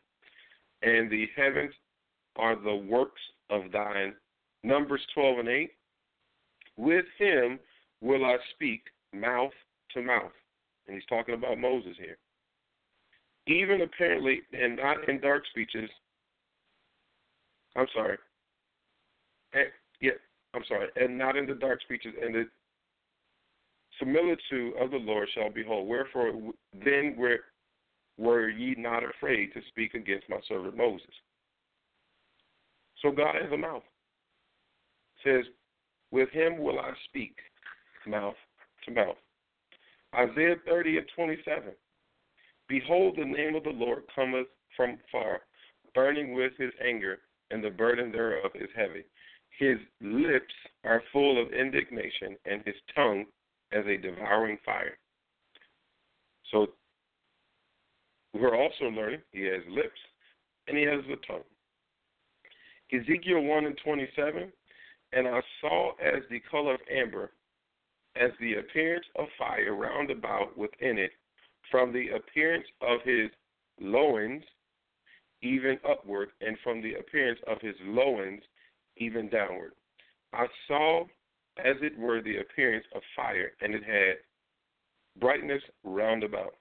and 0.82 1.10
the 1.10 1.26
heavens 1.36 1.74
are 2.36 2.56
the 2.56 2.74
works 2.74 3.20
of 3.50 3.70
thine. 3.72 4.14
Numbers 4.64 5.02
12 5.14 5.38
and 5.40 5.48
8. 5.48 5.70
With 6.76 7.04
him 7.18 7.60
will 8.00 8.24
I 8.24 8.36
speak 8.54 8.82
mouth 9.12 9.52
to 9.92 10.02
mouth. 10.02 10.32
And 10.86 10.96
he's 10.96 11.06
talking 11.06 11.34
about 11.34 11.58
Moses 11.58 11.96
here. 11.98 12.18
even 13.46 13.82
apparently, 13.82 14.40
and 14.52 14.76
not 14.76 15.08
in 15.08 15.20
dark 15.20 15.44
speeches. 15.50 15.90
I'm 17.76 17.86
sorry. 17.94 18.16
And, 19.52 19.66
yeah, 20.00 20.12
I'm 20.54 20.62
sorry, 20.66 20.88
and 20.96 21.18
not 21.18 21.36
in 21.36 21.46
the 21.46 21.54
dark 21.54 21.80
speeches, 21.82 22.14
and 22.22 22.34
the 22.34 22.44
similitude 23.98 24.74
of 24.80 24.90
the 24.90 24.96
Lord 24.96 25.28
shall 25.34 25.50
behold. 25.50 25.88
Wherefore, 25.88 26.32
then 26.84 27.14
were, 27.16 27.40
were 28.18 28.48
ye 28.48 28.74
not 28.78 29.02
afraid 29.04 29.52
to 29.54 29.60
speak 29.68 29.94
against 29.94 30.28
my 30.28 30.40
servant 30.48 30.76
Moses? 30.76 31.06
So 33.02 33.10
God 33.10 33.34
has 33.40 33.52
a 33.52 33.56
mouth. 33.56 33.82
Says, 35.24 35.44
with 36.10 36.30
him 36.30 36.58
will 36.58 36.78
I 36.78 36.92
speak, 37.08 37.36
mouth 38.06 38.34
to 38.84 38.90
mouth. 38.92 39.16
Isaiah 40.14 40.56
30 40.66 40.98
and 40.98 41.06
27. 41.16 41.62
Behold, 42.68 43.16
the 43.16 43.24
name 43.24 43.56
of 43.56 43.64
the 43.64 43.70
Lord 43.70 44.02
cometh 44.14 44.46
from 44.76 44.98
far, 45.10 45.40
burning 45.94 46.34
with 46.34 46.52
his 46.58 46.72
anger, 46.86 47.18
and 47.50 47.62
the 47.62 47.70
burden 47.70 48.12
thereof 48.12 48.52
is 48.54 48.68
heavy. 48.76 49.04
His 49.58 49.78
lips 50.00 50.54
are 50.84 51.02
full 51.12 51.40
of 51.40 51.52
indignation, 51.52 52.36
and 52.44 52.62
his 52.64 52.74
tongue 52.94 53.24
as 53.72 53.84
a 53.86 53.96
devouring 53.96 54.58
fire. 54.64 54.98
So 56.50 56.68
we're 58.32 58.56
also 58.56 58.84
learning 58.84 59.20
he 59.32 59.44
has 59.44 59.62
lips 59.68 59.98
and 60.68 60.76
he 60.76 60.84
has 60.84 61.00
a 61.06 61.26
tongue. 61.26 61.44
Ezekiel 62.92 63.42
1 63.42 63.66
and 63.66 63.78
27, 63.84 64.52
and 65.14 65.28
I 65.28 65.40
saw 65.60 65.92
as 65.92 66.22
the 66.30 66.40
color 66.50 66.74
of 66.74 66.80
amber, 66.90 67.32
as 68.16 68.30
the 68.40 68.54
appearance 68.54 69.06
of 69.16 69.26
fire 69.38 69.74
round 69.74 70.10
about 70.10 70.56
within 70.56 70.98
it, 70.98 71.12
from 71.70 71.92
the 71.92 72.08
appearance 72.10 72.66
of 72.80 73.00
his 73.04 73.30
loins 73.80 74.42
even 75.42 75.78
upward, 75.88 76.30
and 76.40 76.56
from 76.64 76.80
the 76.80 76.94
appearance 76.94 77.38
of 77.46 77.60
his 77.60 77.74
loins 77.84 78.42
even 78.96 79.28
downward. 79.28 79.72
I 80.32 80.46
saw 80.66 81.04
as 81.58 81.76
it 81.82 81.98
were 81.98 82.22
the 82.22 82.38
appearance 82.38 82.86
of 82.94 83.02
fire, 83.14 83.52
and 83.60 83.74
it 83.74 83.84
had 83.84 84.16
brightness 85.20 85.62
round 85.84 86.24
about. 86.24 86.54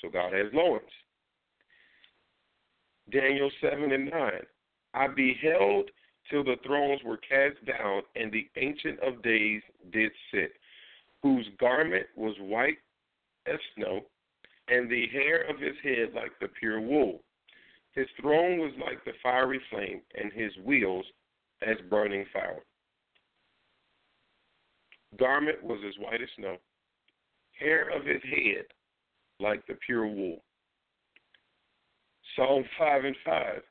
So 0.00 0.08
God 0.08 0.32
has 0.32 0.46
loins. 0.52 0.82
Daniel 3.10 3.50
7 3.60 3.92
and 3.92 4.10
9. 4.10 4.32
I 4.94 5.08
beheld 5.08 5.90
till 6.30 6.44
the 6.44 6.56
thrones 6.64 7.00
were 7.04 7.18
cast 7.18 7.64
down, 7.64 8.02
and 8.14 8.32
the 8.32 8.48
Ancient 8.56 9.00
of 9.00 9.22
Days 9.22 9.62
did 9.92 10.10
sit, 10.32 10.52
whose 11.22 11.48
garment 11.58 12.06
was 12.16 12.34
white 12.40 12.78
as 13.46 13.58
snow, 13.76 14.00
and 14.68 14.90
the 14.90 15.06
hair 15.08 15.42
of 15.42 15.58
his 15.58 15.76
head 15.82 16.14
like 16.14 16.32
the 16.40 16.48
pure 16.48 16.80
wool. 16.80 17.20
His 17.92 18.06
throne 18.20 18.58
was 18.58 18.72
like 18.84 19.04
the 19.04 19.12
fiery 19.22 19.60
flame, 19.70 20.02
and 20.20 20.32
his 20.32 20.52
wheels 20.64 21.06
as 21.62 21.76
burning 21.88 22.26
fire 22.32 22.62
garment 25.18 25.62
was 25.62 25.78
as 25.86 25.94
white 25.98 26.22
as 26.22 26.28
snow, 26.36 26.56
hair 27.58 27.88
of 27.88 28.04
his 28.04 28.22
head 28.24 28.64
like 29.40 29.66
the 29.66 29.76
pure 29.86 30.06
wool. 30.06 30.42
Psalm 32.34 32.64
5 32.78 33.04
and 33.04 33.16
5. 33.24 33.62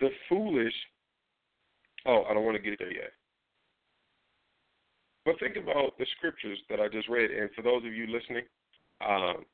The 0.00 0.08
foolish, 0.28 0.74
oh, 2.06 2.24
I 2.28 2.34
don't 2.34 2.44
want 2.44 2.56
to 2.56 2.62
get 2.62 2.78
there 2.78 2.92
yet. 2.92 3.12
But 5.24 5.38
think 5.38 5.56
about 5.56 5.96
the 5.98 6.06
scriptures 6.16 6.58
that 6.68 6.80
I 6.80 6.88
just 6.88 7.08
read. 7.08 7.30
And 7.30 7.48
for 7.54 7.62
those 7.62 7.84
of 7.84 7.92
you 7.92 8.06
listening, 8.06 8.44
um, 9.06 9.44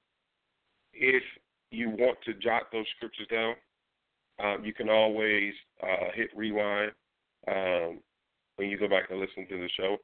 if 0.95 1.23
you 1.71 1.91
want 1.91 2.19
to 2.25 2.35
jot 2.35 2.65
those 2.73 2.87
scriptures 2.97 3.27
down, 3.31 3.55
um, 4.43 4.65
you 4.65 4.73
can 4.73 4.89
always 4.89 5.53
uh, 5.83 6.11
hit 6.15 6.31
rewind 6.35 6.93
um, 7.49 7.99
when 8.57 8.71
you 8.71 8.79
go 8.79 8.89
back 8.89 9.11
and 9.11 9.21
listen 9.21 9.47
to 9.49 9.59
the 9.59 9.69
show 9.77 9.97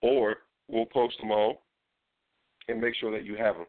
or 0.00 0.36
we'll 0.68 0.86
post 0.86 1.16
them 1.20 1.30
all 1.30 1.62
and 2.68 2.80
make 2.80 2.94
sure 2.96 3.10
that 3.10 3.24
you 3.24 3.36
have 3.36 3.56
them. 3.56 3.66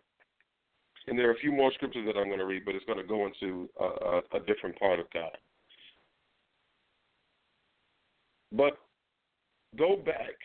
And 1.07 1.17
there 1.17 1.29
are 1.29 1.33
a 1.33 1.39
few 1.39 1.51
more 1.51 1.73
scriptures 1.73 2.05
that 2.05 2.19
I'm 2.19 2.27
going 2.27 2.39
to 2.39 2.45
read, 2.45 2.63
but 2.63 2.75
it's 2.75 2.85
going 2.85 2.99
to 2.99 3.03
go 3.03 3.25
into 3.25 3.67
a, 3.79 3.83
a, 3.83 4.37
a 4.37 4.39
different 4.45 4.77
part 4.79 4.99
of 4.99 5.07
God. 5.11 5.35
But 8.51 8.77
go 9.77 9.95
back 9.95 10.35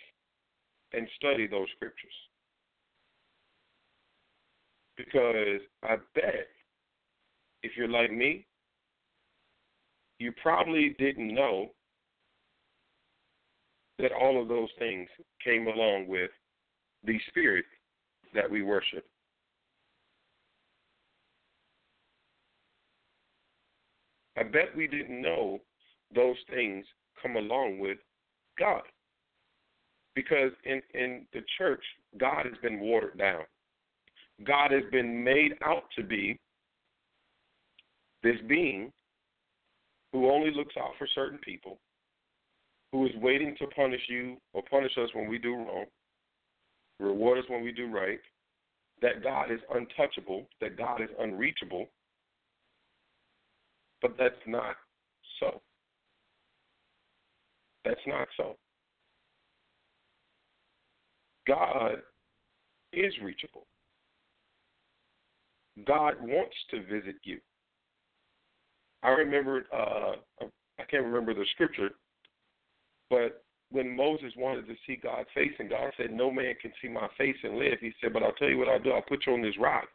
and 0.92 1.08
study 1.16 1.46
those 1.46 1.66
scriptures. 1.76 2.12
Because 4.96 5.60
I 5.82 5.96
bet 6.14 6.48
if 7.62 7.72
you're 7.76 7.88
like 7.88 8.12
me, 8.12 8.46
you 10.18 10.32
probably 10.40 10.94
didn't 10.98 11.34
know 11.34 11.72
that 13.98 14.12
all 14.12 14.40
of 14.40 14.48
those 14.48 14.68
things 14.78 15.08
came 15.42 15.66
along 15.66 16.06
with 16.06 16.30
the 17.04 17.18
spirit 17.28 17.64
that 18.34 18.50
we 18.50 18.62
worship. 18.62 19.04
I 24.38 24.42
bet 24.42 24.76
we 24.76 24.86
didn't 24.86 25.20
know 25.22 25.60
those 26.14 26.36
things 26.50 26.84
come 27.20 27.36
along 27.36 27.78
with 27.78 27.98
God. 28.58 28.82
Because 30.14 30.50
in, 30.64 30.80
in 30.94 31.26
the 31.32 31.40
church, 31.58 31.82
God 32.18 32.46
has 32.46 32.54
been 32.62 32.80
watered 32.80 33.18
down. 33.18 33.42
God 34.44 34.70
has 34.70 34.82
been 34.90 35.22
made 35.22 35.52
out 35.62 35.84
to 35.96 36.02
be 36.02 36.38
this 38.22 38.36
being 38.48 38.92
who 40.12 40.30
only 40.30 40.50
looks 40.50 40.74
out 40.78 40.92
for 40.98 41.06
certain 41.14 41.38
people, 41.38 41.78
who 42.92 43.06
is 43.06 43.12
waiting 43.16 43.54
to 43.58 43.66
punish 43.68 44.00
you 44.08 44.36
or 44.52 44.62
punish 44.70 44.92
us 45.02 45.10
when 45.14 45.28
we 45.28 45.38
do 45.38 45.54
wrong, 45.54 45.84
reward 46.98 47.38
us 47.38 47.44
when 47.48 47.62
we 47.62 47.72
do 47.72 47.90
right, 47.90 48.20
that 49.02 49.22
God 49.22 49.50
is 49.50 49.60
untouchable, 49.74 50.46
that 50.60 50.78
God 50.78 51.02
is 51.02 51.10
unreachable, 51.18 51.86
but 54.00 54.16
that's 54.18 54.34
not 54.46 54.76
so. 55.40 55.60
That's 57.86 58.00
not 58.06 58.26
so. 58.36 58.56
God 61.46 61.96
is 62.92 63.12
reachable. 63.22 63.66
God 65.86 66.14
wants 66.20 66.56
to 66.70 66.82
visit 66.82 67.16
you. 67.22 67.38
I 69.02 69.10
remember, 69.10 69.66
uh, 69.72 70.46
I 70.80 70.82
can't 70.90 71.04
remember 71.04 71.32
the 71.32 71.44
scripture, 71.52 71.90
but 73.08 73.44
when 73.70 73.94
Moses 73.94 74.32
wanted 74.36 74.66
to 74.66 74.74
see 74.86 74.96
God's 74.96 75.28
face, 75.34 75.52
and 75.58 75.70
God 75.70 75.92
said, 75.96 76.12
"No 76.12 76.30
man 76.30 76.54
can 76.60 76.72
see 76.82 76.88
my 76.88 77.08
face 77.16 77.36
and 77.44 77.58
live," 77.58 77.78
He 77.80 77.92
said, 78.00 78.12
"But 78.12 78.22
I'll 78.22 78.32
tell 78.32 78.48
you 78.48 78.58
what 78.58 78.68
I'll 78.68 78.80
do. 78.80 78.92
I'll 78.92 79.02
put 79.02 79.26
you 79.26 79.34
on 79.34 79.42
this 79.42 79.58
rock, 79.58 79.88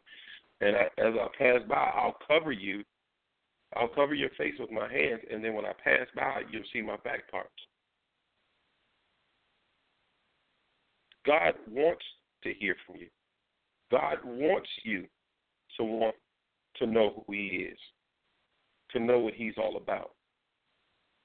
and 0.60 0.76
I, 0.76 0.84
as 0.98 1.14
I 1.14 1.28
pass 1.36 1.62
by, 1.68 1.92
I'll 1.94 2.18
cover 2.26 2.52
you. 2.52 2.84
I'll 3.74 3.88
cover 3.88 4.14
your 4.14 4.30
face 4.30 4.58
with 4.58 4.70
my 4.70 4.90
hands, 4.90 5.22
and 5.30 5.44
then 5.44 5.54
when 5.54 5.66
I 5.66 5.72
pass 5.72 6.06
by, 6.14 6.44
you'll 6.50 6.64
see 6.72 6.80
my 6.80 6.96
back 6.98 7.30
parts." 7.30 7.66
God 11.26 11.54
wants 11.70 12.04
to 12.42 12.52
hear 12.52 12.76
from 12.86 12.96
you. 12.96 13.08
God 13.90 14.18
wants 14.24 14.68
you 14.84 15.06
to 15.76 15.84
want 15.84 16.16
to 16.76 16.86
know 16.86 17.24
who 17.26 17.32
He 17.32 17.68
is, 17.70 17.78
to 18.90 18.98
know 18.98 19.18
what 19.18 19.34
He's 19.34 19.54
all 19.58 19.76
about, 19.76 20.12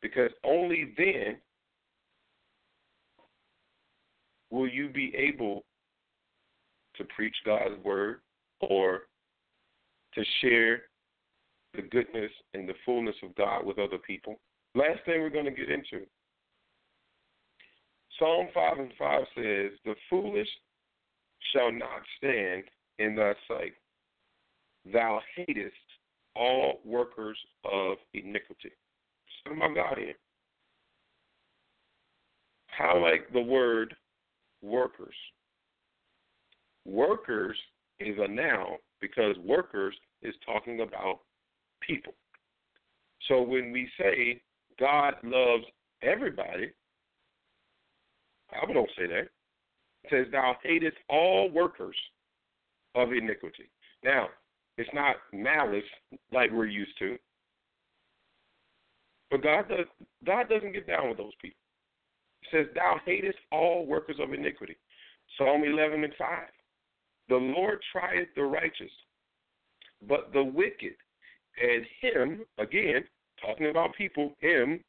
because 0.01 0.31
only 0.43 0.93
then 0.97 1.37
will 4.51 4.67
you 4.67 4.89
be 4.89 5.13
able 5.15 5.63
to 6.95 7.03
preach 7.15 7.35
God's 7.45 7.81
word 7.83 8.19
or 8.61 9.01
to 10.13 10.23
share 10.41 10.83
the 11.73 11.81
goodness 11.83 12.31
and 12.53 12.67
the 12.67 12.73
fullness 12.85 13.15
of 13.23 13.35
God 13.35 13.65
with 13.65 13.79
other 13.79 13.97
people? 13.97 14.39
Last 14.75 14.99
thing 15.05 15.21
we're 15.21 15.29
going 15.29 15.45
to 15.45 15.51
get 15.51 15.69
into 15.69 16.05
Psalm 18.19 18.47
5 18.53 18.79
and 18.79 18.91
5 18.97 19.21
says, 19.35 19.71
The 19.85 19.95
foolish 20.09 20.47
shall 21.53 21.71
not 21.71 22.01
stand 22.17 22.63
in 22.99 23.15
thy 23.15 23.33
sight. 23.47 23.73
Thou 24.91 25.19
hatest 25.35 25.75
all 26.35 26.79
workers 26.85 27.37
of 27.65 27.97
iniquity. 28.13 28.71
So 29.43 29.53
my 29.53 29.73
God 29.73 29.97
here. 29.97 30.13
How 32.67 33.01
like 33.01 33.31
the 33.33 33.41
word 33.41 33.95
workers. 34.61 35.15
Workers 36.85 37.57
is 37.99 38.15
a 38.19 38.27
noun 38.27 38.77
because 39.01 39.35
workers 39.43 39.95
is 40.21 40.33
talking 40.45 40.81
about 40.81 41.19
people. 41.81 42.13
So 43.27 43.41
when 43.41 43.71
we 43.71 43.89
say 43.99 44.41
God 44.79 45.15
loves 45.23 45.65
everybody, 46.01 46.71
I 48.51 48.71
don't 48.71 48.89
say 48.97 49.07
that. 49.07 49.27
It 50.03 50.09
says, 50.09 50.25
Thou 50.31 50.55
hatest 50.63 50.97
all 51.09 51.49
workers 51.49 51.95
of 52.95 53.11
iniquity. 53.11 53.69
Now, 54.03 54.27
It's 54.77 54.89
not 54.93 55.15
malice 55.33 55.83
like 56.31 56.51
we're 56.51 56.67
used 56.67 56.97
to. 56.99 57.17
But 59.29 59.43
God 59.43 59.67
does 59.67 59.85
God 60.25 60.47
doesn't 60.49 60.73
get 60.73 60.87
down 60.87 61.09
with 61.09 61.17
those 61.17 61.33
people. 61.41 61.59
He 62.41 62.57
says, 62.57 62.67
Thou 62.75 62.99
hatest 63.05 63.37
all 63.51 63.85
workers 63.85 64.17
of 64.21 64.33
iniquity. 64.33 64.77
Psalm 65.37 65.63
eleven 65.63 66.03
and 66.03 66.13
five. 66.17 66.47
The 67.27 67.35
Lord 67.35 67.79
trieth 67.91 68.29
the 68.35 68.43
righteous, 68.43 68.91
but 70.07 70.31
the 70.31 70.43
wicked 70.43 70.93
and 71.61 71.85
him, 72.01 72.45
again, 72.57 73.03
talking 73.41 73.69
about 73.69 73.95
people, 73.95 74.33
him 74.39 74.79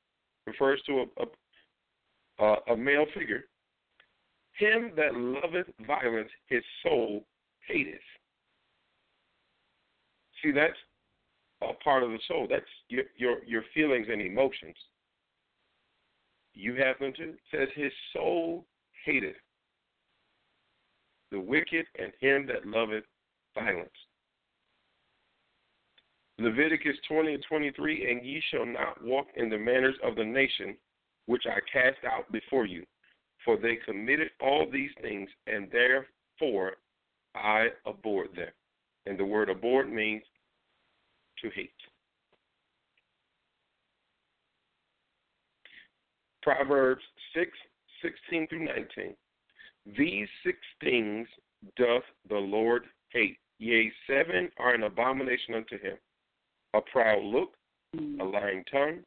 refers 0.46 0.80
to 0.86 0.98
a, 1.00 1.22
a, 1.22 1.26
Uh, 2.38 2.56
a 2.72 2.76
male 2.76 3.06
figure. 3.14 3.44
Him 4.58 4.92
that 4.96 5.14
loveth 5.14 5.66
violence, 5.86 6.30
his 6.46 6.62
soul 6.82 7.24
hateth. 7.66 7.94
See, 10.42 10.52
that's 10.52 10.76
a 11.62 11.72
part 11.82 12.02
of 12.02 12.10
the 12.10 12.18
soul. 12.28 12.46
That's 12.48 12.64
your 12.88 13.04
your, 13.16 13.44
your 13.44 13.62
feelings 13.74 14.06
and 14.10 14.20
emotions. 14.20 14.76
You 16.54 16.74
have 16.74 16.98
them 16.98 17.12
too. 17.16 17.34
It 17.34 17.56
says 17.56 17.68
his 17.74 17.92
soul 18.12 18.64
hateth 19.04 19.36
the 21.30 21.40
wicked 21.40 21.86
and 21.98 22.12
him 22.20 22.46
that 22.46 22.66
loveth 22.66 23.04
violence. 23.54 23.90
Leviticus 26.38 26.96
20 27.08 27.34
and 27.34 27.44
23, 27.48 28.10
and 28.10 28.24
ye 28.24 28.42
shall 28.50 28.64
not 28.64 29.02
walk 29.02 29.26
in 29.36 29.50
the 29.50 29.58
manners 29.58 29.96
of 30.04 30.14
the 30.14 30.24
nation 30.24 30.76
which 31.28 31.44
I 31.46 31.58
cast 31.70 31.98
out 32.10 32.30
before 32.32 32.64
you, 32.64 32.84
for 33.44 33.58
they 33.58 33.76
committed 33.84 34.30
all 34.40 34.66
these 34.70 34.90
things, 35.02 35.28
and 35.46 35.68
therefore 35.70 36.76
I 37.34 37.68
abhorred 37.86 38.34
them. 38.34 38.48
And 39.04 39.18
the 39.18 39.26
word 39.26 39.50
abhorred 39.50 39.92
means 39.92 40.22
to 41.42 41.50
hate. 41.50 41.70
Proverbs 46.42 47.02
6, 47.34 47.50
16 48.02 48.48
through 48.48 48.64
19. 48.64 49.14
These 49.98 50.28
six 50.44 50.56
things 50.80 51.28
doth 51.76 52.04
the 52.30 52.36
Lord 52.36 52.84
hate. 53.10 53.36
Yea, 53.58 53.92
seven 54.06 54.50
are 54.58 54.74
an 54.74 54.84
abomination 54.84 55.54
unto 55.54 55.78
him 55.78 55.98
a 56.74 56.80
proud 56.80 57.22
look, 57.22 57.50
a 58.20 58.24
lying 58.24 58.64
tongue, 58.70 59.00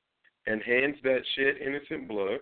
and 0.47 0.61
hands 0.61 0.95
that 1.03 1.21
shed 1.35 1.55
innocent 1.65 2.07
blood, 2.07 2.39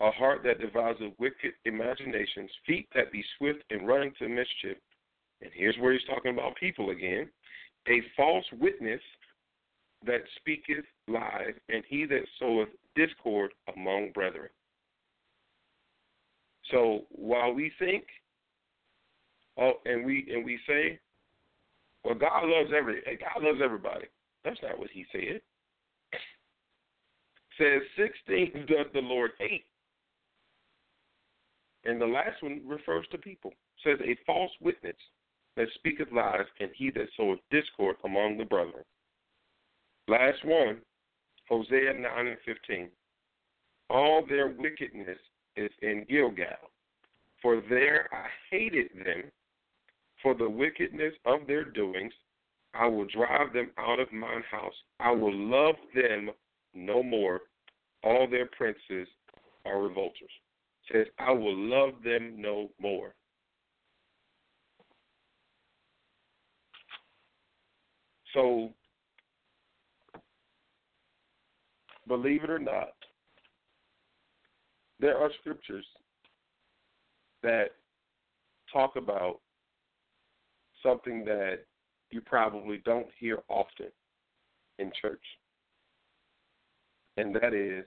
a 0.00 0.10
heart 0.10 0.42
that 0.44 0.60
devises 0.60 1.12
wicked 1.18 1.52
imaginations, 1.64 2.50
feet 2.66 2.88
that 2.94 3.12
be 3.12 3.24
swift 3.38 3.62
in 3.70 3.86
running 3.86 4.12
to 4.18 4.28
mischief. 4.28 4.76
And 5.42 5.50
here's 5.52 5.76
where 5.78 5.92
he's 5.92 6.04
talking 6.08 6.32
about 6.32 6.56
people 6.56 6.90
again 6.90 7.28
a 7.86 8.00
false 8.16 8.46
witness 8.58 9.00
that 10.06 10.22
speaketh 10.36 10.84
lies, 11.06 11.52
and 11.68 11.82
he 11.86 12.06
that 12.06 12.22
soweth 12.38 12.68
discord 12.94 13.52
among 13.76 14.10
brethren. 14.12 14.48
So 16.70 17.02
while 17.10 17.52
we 17.52 17.70
think, 17.78 18.04
oh, 19.58 19.74
and 19.84 20.04
we 20.04 20.26
and 20.32 20.44
we 20.44 20.58
say, 20.66 20.98
well, 22.04 22.14
God 22.14 22.44
loves 22.44 22.70
every 22.76 23.02
God 23.04 23.42
loves 23.42 23.60
everybody. 23.62 24.06
That's 24.44 24.60
not 24.62 24.78
what 24.78 24.90
He 24.90 25.04
said. 25.12 25.40
Says 27.58 27.82
six 27.96 28.18
things 28.26 28.52
does 28.68 28.86
the 28.92 29.00
Lord 29.00 29.32
hate, 29.38 29.64
and 31.84 32.00
the 32.00 32.06
last 32.06 32.42
one 32.42 32.60
refers 32.66 33.06
to 33.12 33.18
people. 33.18 33.52
says 33.84 33.98
a 34.04 34.16
false 34.26 34.50
witness 34.60 34.96
that 35.56 35.68
speaketh 35.74 36.10
lies, 36.12 36.46
and 36.60 36.70
he 36.74 36.90
that 36.90 37.08
soweth 37.16 37.38
discord 37.50 37.96
among 38.04 38.38
the 38.38 38.44
brethren. 38.44 38.82
Last 40.08 40.44
one, 40.44 40.78
Hosea 41.48 41.94
nine 41.94 42.26
and 42.26 42.38
fifteen. 42.44 42.88
All 43.90 44.24
their 44.26 44.48
wickedness 44.48 45.18
is 45.56 45.70
in 45.82 46.04
Gilgal, 46.08 46.46
for 47.40 47.62
there 47.68 48.08
I 48.12 48.26
hated 48.50 48.88
them 49.04 49.30
for 50.22 50.34
the 50.34 50.48
wickedness 50.48 51.14
of 51.26 51.46
their 51.46 51.64
doings. 51.64 52.12
I 52.72 52.86
will 52.86 53.06
drive 53.06 53.52
them 53.52 53.70
out 53.78 54.00
of 54.00 54.12
mine 54.12 54.42
house. 54.50 54.74
I 54.98 55.12
will 55.12 55.34
love 55.34 55.76
them 55.94 56.30
no 56.74 57.02
more. 57.02 57.40
All 58.02 58.28
their 58.28 58.46
princes 58.46 59.08
are 59.64 59.80
revolters. 59.80 60.30
Says, 60.92 61.06
I 61.18 61.32
will 61.32 61.56
love 61.56 61.94
them 62.04 62.34
no 62.36 62.70
more. 62.80 63.14
So, 68.34 68.70
believe 72.06 72.44
it 72.44 72.50
or 72.50 72.58
not, 72.58 72.92
there 75.00 75.16
are 75.16 75.30
scriptures 75.40 75.86
that 77.42 77.68
talk 78.72 78.96
about 78.96 79.40
something 80.82 81.24
that 81.24 81.60
you 82.10 82.20
probably 82.20 82.82
don't 82.84 83.06
hear 83.18 83.38
often 83.48 83.88
in 84.78 84.90
church, 85.00 85.22
and 87.16 87.34
that 87.36 87.54
is 87.54 87.84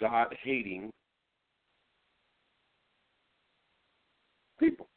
God 0.00 0.34
hating 0.42 0.90
people. 4.58 4.88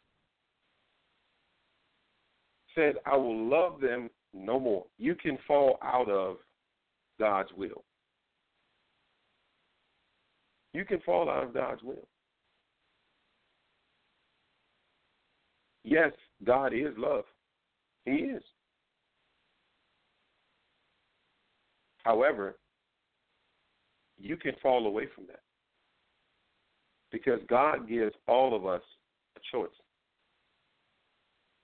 Said, 2.75 2.95
I 3.05 3.15
will 3.15 3.49
love 3.49 3.81
them 3.81 4.09
no 4.33 4.59
more. 4.59 4.85
You 4.97 5.15
can 5.15 5.37
fall 5.47 5.79
out 5.81 6.09
of 6.09 6.37
God's 7.19 7.49
will. 7.57 7.83
You 10.73 10.85
can 10.85 10.99
fall 11.01 11.29
out 11.29 11.43
of 11.43 11.53
God's 11.53 11.81
will. 11.81 12.07
Yes, 15.83 16.11
God 16.43 16.73
is 16.73 16.93
love. 16.97 17.23
He 18.05 18.11
is. 18.11 18.43
However, 22.07 22.55
you 24.17 24.37
can 24.37 24.53
fall 24.63 24.87
away 24.87 25.07
from 25.13 25.25
that 25.27 25.41
because 27.11 27.41
God 27.49 27.89
gives 27.89 28.13
all 28.29 28.55
of 28.55 28.65
us 28.65 28.81
a 29.35 29.41
choice. 29.51 29.67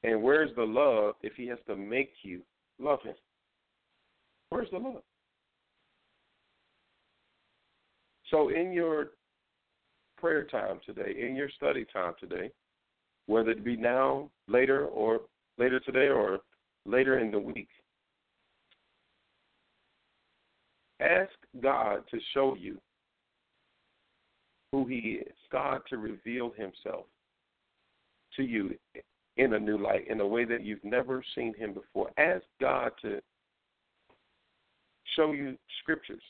And 0.03 0.21
where's 0.21 0.53
the 0.57 0.63
love 0.63 1.15
if 1.21 1.31
He 1.37 1.47
has 1.47 1.59
to 1.67 1.77
make 1.77 2.11
you 2.23 2.41
love 2.77 2.99
Him? 3.03 3.15
Where's 4.49 4.67
the 4.69 4.79
love? 4.79 5.03
So, 8.29 8.49
in 8.49 8.73
your 8.73 9.11
prayer 10.17 10.43
time 10.43 10.81
today, 10.85 11.15
in 11.25 11.37
your 11.37 11.49
study 11.55 11.85
time 11.93 12.15
today, 12.19 12.51
whether 13.27 13.51
it 13.51 13.63
be 13.63 13.77
now, 13.77 14.29
later, 14.49 14.87
or 14.87 15.21
later 15.57 15.79
today, 15.79 16.09
or 16.09 16.39
later 16.85 17.19
in 17.19 17.31
the 17.31 17.39
week. 17.39 17.69
Ask 21.03 21.33
God 21.61 22.03
to 22.11 22.19
show 22.33 22.55
you 22.57 22.79
who 24.71 24.85
He 24.87 25.19
is, 25.25 25.33
God 25.51 25.81
to 25.89 25.97
reveal 25.97 26.51
Himself 26.55 27.05
to 28.35 28.43
you 28.43 28.73
in 29.37 29.53
a 29.53 29.59
new 29.59 29.77
light, 29.77 30.07
in 30.07 30.21
a 30.21 30.27
way 30.27 30.45
that 30.45 30.63
you've 30.63 30.83
never 30.83 31.23
seen 31.35 31.53
Him 31.55 31.73
before. 31.73 32.09
Ask 32.17 32.43
God 32.61 32.91
to 33.01 33.19
show 35.15 35.33
you 35.33 35.57
scriptures 35.81 36.23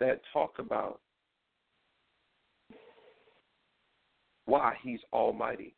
that 0.00 0.20
talk 0.32 0.54
about 0.58 1.00
why 4.46 4.74
He's 4.82 5.00
Almighty, 5.12 5.74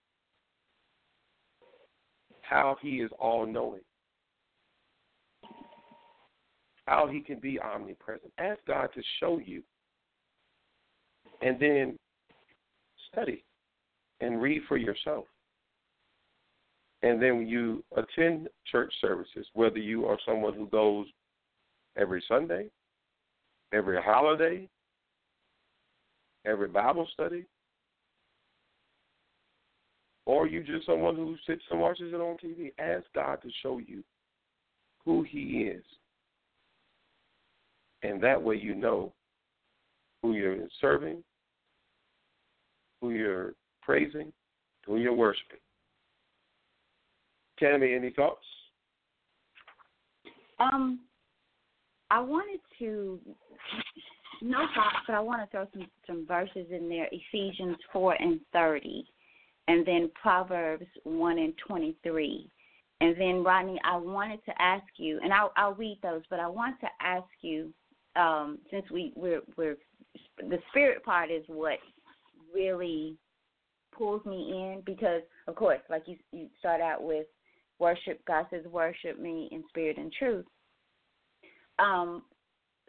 how 2.42 2.76
he 2.80 3.00
is 3.00 3.10
all 3.18 3.46
knowing, 3.46 3.80
how 6.90 7.06
he 7.06 7.20
can 7.20 7.38
be 7.38 7.56
omnipresent. 7.60 8.32
Ask 8.38 8.58
God 8.66 8.88
to 8.96 9.02
show 9.20 9.38
you, 9.38 9.62
and 11.40 11.56
then 11.60 11.96
study 13.12 13.44
and 14.20 14.42
read 14.42 14.62
for 14.66 14.76
yourself. 14.76 15.26
And 17.02 17.22
then 17.22 17.38
when 17.38 17.46
you 17.46 17.84
attend 17.96 18.48
church 18.70 18.92
services, 19.00 19.46
whether 19.54 19.78
you 19.78 20.04
are 20.04 20.18
someone 20.26 20.52
who 20.52 20.66
goes 20.66 21.06
every 21.96 22.22
Sunday, 22.26 22.66
every 23.72 24.02
holiday, 24.02 24.68
every 26.44 26.68
Bible 26.68 27.06
study, 27.14 27.46
or 30.26 30.48
you 30.48 30.64
just 30.64 30.86
someone 30.86 31.14
who 31.14 31.36
sits 31.46 31.62
and 31.70 31.80
watches 31.80 32.12
it 32.12 32.16
on 32.16 32.36
TV, 32.44 32.72
ask 32.80 33.04
God 33.14 33.40
to 33.42 33.48
show 33.62 33.78
you 33.78 34.02
who 35.04 35.22
He 35.22 35.70
is. 35.72 35.84
And 38.02 38.22
that 38.22 38.40
way 38.40 38.56
you 38.56 38.74
know 38.74 39.12
who 40.22 40.32
you're 40.32 40.56
serving, 40.80 41.22
who 43.00 43.10
you're 43.10 43.54
praising, 43.82 44.32
who 44.86 44.96
you're 44.98 45.14
worshiping. 45.14 45.58
Tammy, 47.58 47.94
any 47.94 48.10
thoughts? 48.10 48.44
Um, 50.58 51.00
I 52.10 52.20
wanted 52.20 52.60
to 52.78 53.18
no 54.42 54.58
thoughts, 54.74 54.96
but 55.06 55.14
I 55.14 55.20
want 55.20 55.42
to 55.42 55.50
throw 55.50 55.66
some 55.72 55.86
some 56.06 56.26
verses 56.26 56.66
in 56.70 56.88
there. 56.88 57.08
Ephesians 57.12 57.76
four 57.92 58.14
and 58.14 58.40
thirty, 58.52 59.04
and 59.68 59.86
then 59.86 60.10
Proverbs 60.20 60.86
one 61.04 61.38
and 61.38 61.52
twenty 61.66 61.96
three. 62.02 62.50
And 63.02 63.18
then 63.18 63.42
Rodney, 63.42 63.80
I 63.82 63.96
wanted 63.96 64.44
to 64.44 64.52
ask 64.60 64.84
you, 64.98 65.20
and 65.22 65.32
I'll, 65.32 65.52
I'll 65.56 65.72
read 65.72 65.98
those, 66.02 66.20
but 66.28 66.38
I 66.38 66.46
want 66.46 66.78
to 66.80 66.88
ask 67.00 67.28
you, 67.40 67.72
um, 68.16 68.58
since 68.70 68.84
we 68.90 69.12
we're, 69.16 69.42
we're 69.56 69.76
the 70.38 70.58
spirit 70.70 71.04
part 71.04 71.30
is 71.30 71.44
what 71.46 71.78
really 72.52 73.16
pulls 73.96 74.24
me 74.24 74.50
in 74.52 74.82
because, 74.84 75.22
of 75.46 75.54
course, 75.54 75.80
like 75.88 76.02
you 76.06 76.16
you 76.32 76.48
start 76.58 76.80
out 76.80 77.02
with 77.02 77.26
worship. 77.78 78.20
God 78.26 78.46
says, 78.50 78.64
"Worship 78.66 79.18
me 79.18 79.48
in 79.52 79.62
spirit 79.68 79.96
and 79.98 80.12
truth." 80.12 80.46
Um, 81.78 82.22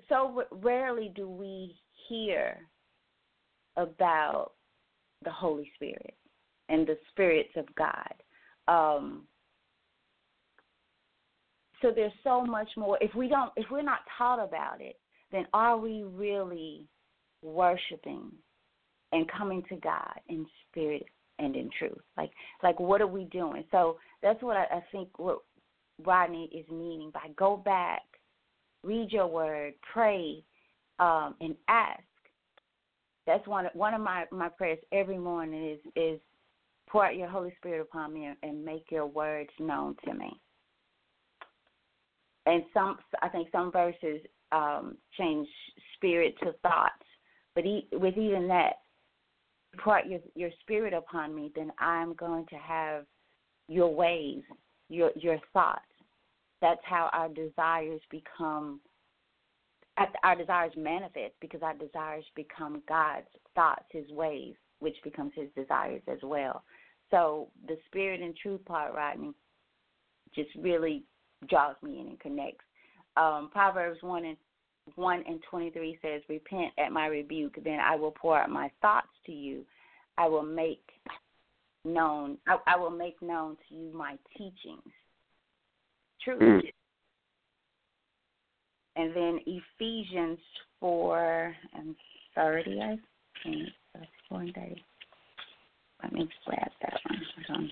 so 0.09 0.43
rarely 0.51 1.11
do 1.15 1.29
we 1.29 1.75
hear 2.09 2.57
about 3.77 4.51
the 5.23 5.31
Holy 5.31 5.71
Spirit 5.75 6.13
and 6.69 6.87
the 6.87 6.97
spirits 7.11 7.51
of 7.55 7.65
God. 7.75 8.13
Um, 8.67 9.23
so 11.81 11.91
there's 11.95 12.11
so 12.23 12.43
much 12.43 12.69
more. 12.77 12.97
If 13.01 13.13
we 13.15 13.27
don't, 13.27 13.51
if 13.55 13.65
we're 13.71 13.81
not 13.81 13.99
taught 14.17 14.43
about 14.43 14.81
it, 14.81 14.97
then 15.31 15.45
are 15.53 15.77
we 15.77 16.03
really 16.03 16.85
worshiping 17.41 18.31
and 19.11 19.29
coming 19.31 19.63
to 19.69 19.75
God 19.77 20.13
in 20.29 20.45
spirit 20.69 21.05
and 21.39 21.55
in 21.55 21.69
truth? 21.77 22.01
Like, 22.17 22.31
like 22.63 22.79
what 22.79 23.01
are 23.01 23.07
we 23.07 23.25
doing? 23.25 23.63
So 23.71 23.97
that's 24.21 24.41
what 24.41 24.57
I, 24.57 24.63
I 24.63 24.83
think 24.91 25.17
what 25.17 25.39
Rodney 26.03 26.49
is 26.53 26.65
meaning 26.69 27.11
by 27.13 27.29
go 27.37 27.57
back, 27.57 28.01
read 28.83 29.11
your 29.11 29.27
word, 29.27 29.73
pray, 29.93 30.43
um, 30.99 31.35
and 31.41 31.55
ask. 31.67 32.01
That's 33.27 33.47
one 33.47 33.67
one 33.73 33.93
of 33.93 34.01
my 34.01 34.25
my 34.31 34.49
prayers 34.49 34.79
every 34.91 35.17
morning 35.17 35.71
is 35.71 35.79
is 35.95 36.19
pour 36.89 37.05
out 37.05 37.15
your 37.15 37.29
Holy 37.29 37.53
Spirit 37.57 37.81
upon 37.81 38.13
me 38.13 38.29
and 38.41 38.65
make 38.65 38.85
your 38.89 39.05
words 39.05 39.51
known 39.59 39.95
to 40.05 40.13
me 40.13 40.39
and 42.45 42.63
some 42.73 42.97
I 43.21 43.29
think 43.29 43.49
some 43.51 43.71
verses 43.71 44.21
um, 44.51 44.97
change 45.17 45.47
spirit 45.95 46.35
to 46.43 46.53
thoughts, 46.61 47.05
but 47.55 47.65
e- 47.65 47.87
with 47.91 48.17
even 48.17 48.47
that, 48.47 48.73
pour 49.79 49.99
your 50.01 50.19
your 50.35 50.49
spirit 50.61 50.93
upon 50.93 51.33
me, 51.33 51.51
then 51.55 51.71
I'm 51.79 52.13
going 52.13 52.45
to 52.47 52.55
have 52.55 53.05
your 53.67 53.93
ways, 53.93 54.41
your 54.89 55.11
your 55.15 55.37
thoughts. 55.53 55.81
That's 56.61 56.81
how 56.83 57.09
our 57.13 57.29
desires 57.29 58.01
become. 58.09 58.81
Our 60.23 60.35
desires 60.35 60.71
manifest 60.77 61.33
because 61.41 61.61
our 61.61 61.75
desires 61.75 62.25
become 62.35 62.81
God's 62.87 63.27
thoughts, 63.53 63.85
His 63.91 64.09
ways, 64.09 64.55
which 64.79 64.95
becomes 65.03 65.31
His 65.35 65.49
desires 65.55 66.01
as 66.07 66.17
well. 66.23 66.63
So 67.11 67.49
the 67.67 67.77
spirit 67.85 68.21
and 68.21 68.35
truth 68.35 68.63
part, 68.65 68.93
Rodney, 68.95 69.33
just 70.33 70.49
really 70.57 71.03
draws 71.49 71.75
me 71.83 71.99
in 71.99 72.07
and 72.07 72.19
connects. 72.19 72.65
Um, 73.17 73.49
Proverbs 73.51 74.01
one 74.01 74.25
and 74.25 74.37
one 74.95 75.23
and 75.27 75.39
twenty 75.49 75.69
three 75.69 75.97
says, 76.01 76.21
"Repent 76.29 76.73
at 76.77 76.91
my 76.91 77.07
rebuke, 77.07 77.57
then 77.63 77.79
I 77.79 77.95
will 77.95 78.11
pour 78.11 78.39
out 78.39 78.49
my 78.49 78.71
thoughts 78.81 79.09
to 79.25 79.31
you. 79.31 79.65
I 80.17 80.27
will 80.27 80.43
make 80.43 80.83
known. 81.85 82.37
I, 82.47 82.57
I 82.67 82.77
will 82.77 82.89
make 82.89 83.21
known 83.21 83.57
to 83.69 83.75
you 83.75 83.91
my 83.93 84.17
teachings." 84.37 84.93
True. 86.23 86.39
Mm. 86.39 86.61
And 88.95 89.15
then 89.15 89.39
Ephesians 89.45 90.39
four 90.79 91.55
and 91.73 91.95
thirty, 92.35 92.81
I 92.81 92.97
think. 93.43 93.69
Four 94.29 94.41
and 94.41 94.53
thirty. 94.53 94.83
Let 96.03 96.13
me 96.13 96.29
grab 96.45 96.71
that 96.81 96.99
one. 97.47 97.71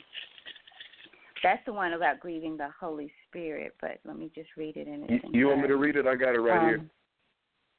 That's 1.43 1.63
the 1.65 1.73
one 1.73 1.93
about 1.93 2.19
grieving 2.19 2.58
the 2.58 2.69
Holy 2.80 3.12
Spirit, 3.28 3.75
but 3.80 3.99
let 4.06 4.17
me 4.17 4.32
just 4.36 4.49
read 4.58 4.75
it 4.75 4.88
in 4.88 5.04
its 5.04 5.23
You, 5.32 5.39
you 5.39 5.47
want 5.47 5.62
me 5.62 5.67
to 5.67 5.78
read 5.78 5.95
it? 5.95 6.06
I 6.06 6.15
got 6.15 6.36
it 6.36 6.39
right 6.39 6.60
um, 6.60 6.67
here. 6.67 6.86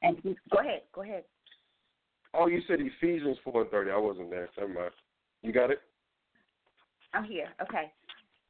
And 0.03 0.23
go 0.51 0.59
ahead, 0.61 0.83
go 0.95 1.03
ahead. 1.03 1.25
Oh, 2.33 2.47
you 2.47 2.61
said 2.67 2.79
Ephesians 2.81 3.37
four 3.45 3.63
and 3.63 3.71
thirty. 3.71 3.91
I 3.91 3.99
wasn't 3.99 4.31
there. 4.31 4.49
Never 4.57 4.73
mind. 4.73 4.93
You 5.43 5.53
got 5.53 5.71
it. 5.71 5.81
I'm 7.13 7.25
here. 7.25 7.49
Okay. 7.61 7.93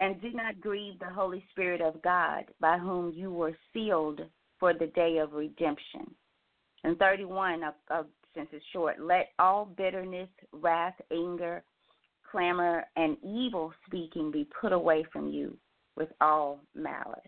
And 0.01 0.21
do 0.23 0.33
not 0.33 0.61
grieve 0.61 0.99
the 0.99 1.13
Holy 1.13 1.45
Spirit 1.51 1.81
of 1.81 2.01
God, 2.03 2.45
by 2.61 2.79
whom 2.79 3.13
you 3.15 3.33
were 3.33 3.57
sealed 3.73 4.21
for 4.59 4.73
the 4.73 4.87
day 4.89 5.19
of 5.19 5.33
redemption. 5.33 6.15
And 6.85 6.99
31, 6.99 7.63
of, 7.63 7.75
of, 7.91 8.07
since 8.35 8.49
it's 8.53 8.65
short, 8.73 8.99
let 8.99 9.29
all 9.39 9.67
bitterness, 9.77 10.29
wrath, 10.53 10.95
anger, 11.13 11.63
clamor, 12.31 12.85
and 12.97 13.17
evil 13.25 13.73
speaking 13.87 14.31
be 14.31 14.49
put 14.61 14.73
away 14.73 15.05
from 15.13 15.29
you 15.29 15.57
with 15.97 16.09
all 16.21 16.61
malice. 16.75 17.21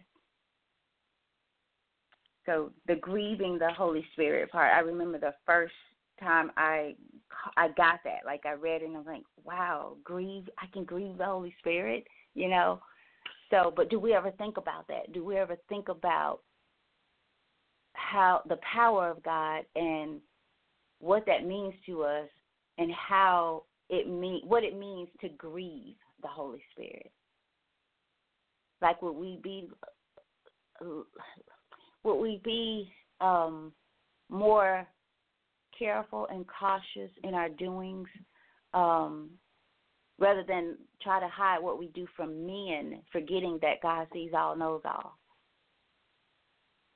So 2.46 2.70
the 2.86 2.96
grieving 2.96 3.58
the 3.58 3.72
Holy 3.72 4.04
Spirit 4.12 4.50
part, 4.50 4.72
I 4.74 4.80
remember 4.80 5.18
the 5.18 5.34
first 5.46 5.74
time 6.18 6.50
I 6.56 6.94
I 7.56 7.68
got 7.68 8.00
that. 8.04 8.24
Like 8.24 8.42
I 8.46 8.52
read 8.52 8.82
it 8.82 8.88
and 8.88 8.96
I'm 8.96 9.04
like, 9.04 9.24
wow, 9.44 9.96
grieve 10.04 10.48
I 10.58 10.66
can 10.72 10.84
grieve 10.84 11.18
the 11.18 11.24
Holy 11.24 11.54
Spirit, 11.58 12.04
you 12.34 12.48
know. 12.48 12.80
So 13.50 13.72
but 13.74 13.90
do 13.90 14.00
we 14.00 14.14
ever 14.14 14.30
think 14.32 14.56
about 14.56 14.88
that? 14.88 15.12
Do 15.12 15.24
we 15.24 15.36
ever 15.36 15.56
think 15.68 15.88
about 15.88 16.40
how 17.94 18.42
the 18.48 18.58
power 18.72 19.10
of 19.10 19.22
God 19.22 19.64
and 19.76 20.20
what 20.98 21.26
that 21.26 21.46
means 21.46 21.74
to 21.86 22.02
us 22.02 22.28
and 22.78 22.90
how 22.92 23.64
it 23.92 24.08
mean 24.08 24.40
what 24.44 24.64
it 24.64 24.76
means 24.76 25.08
to 25.20 25.28
grieve 25.28 25.96
the 26.22 26.28
Holy 26.28 26.62
Spirit. 26.72 27.12
Like 28.80 29.00
would 29.02 29.12
we 29.12 29.38
be 29.42 29.68
would 32.02 32.16
we 32.16 32.40
be 32.42 32.90
um, 33.20 33.70
more 34.28 34.88
careful 35.78 36.26
and 36.30 36.46
cautious 36.48 37.12
in 37.22 37.34
our 37.34 37.50
doings 37.50 38.08
um, 38.72 39.30
rather 40.18 40.42
than 40.42 40.78
try 41.02 41.20
to 41.20 41.28
hide 41.28 41.62
what 41.62 41.78
we 41.78 41.88
do 41.88 42.06
from 42.16 42.46
men, 42.46 43.02
forgetting 43.12 43.58
that 43.60 43.82
God 43.82 44.06
sees 44.12 44.30
all, 44.34 44.56
knows 44.56 44.80
all? 44.86 45.18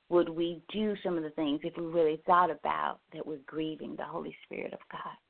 Would 0.09 0.29
we 0.29 0.63
do 0.73 0.95
some 1.03 1.15
of 1.15 1.23
the 1.23 1.29
things 1.31 1.59
if 1.63 1.77
we 1.77 1.85
really 1.85 2.21
thought 2.25 2.49
about 2.49 2.99
that 3.13 3.25
we're 3.25 3.39
grieving 3.45 3.95
the 3.95 4.03
Holy 4.03 4.35
Spirit 4.45 4.73
of 4.73 4.79
God? 4.91 5.26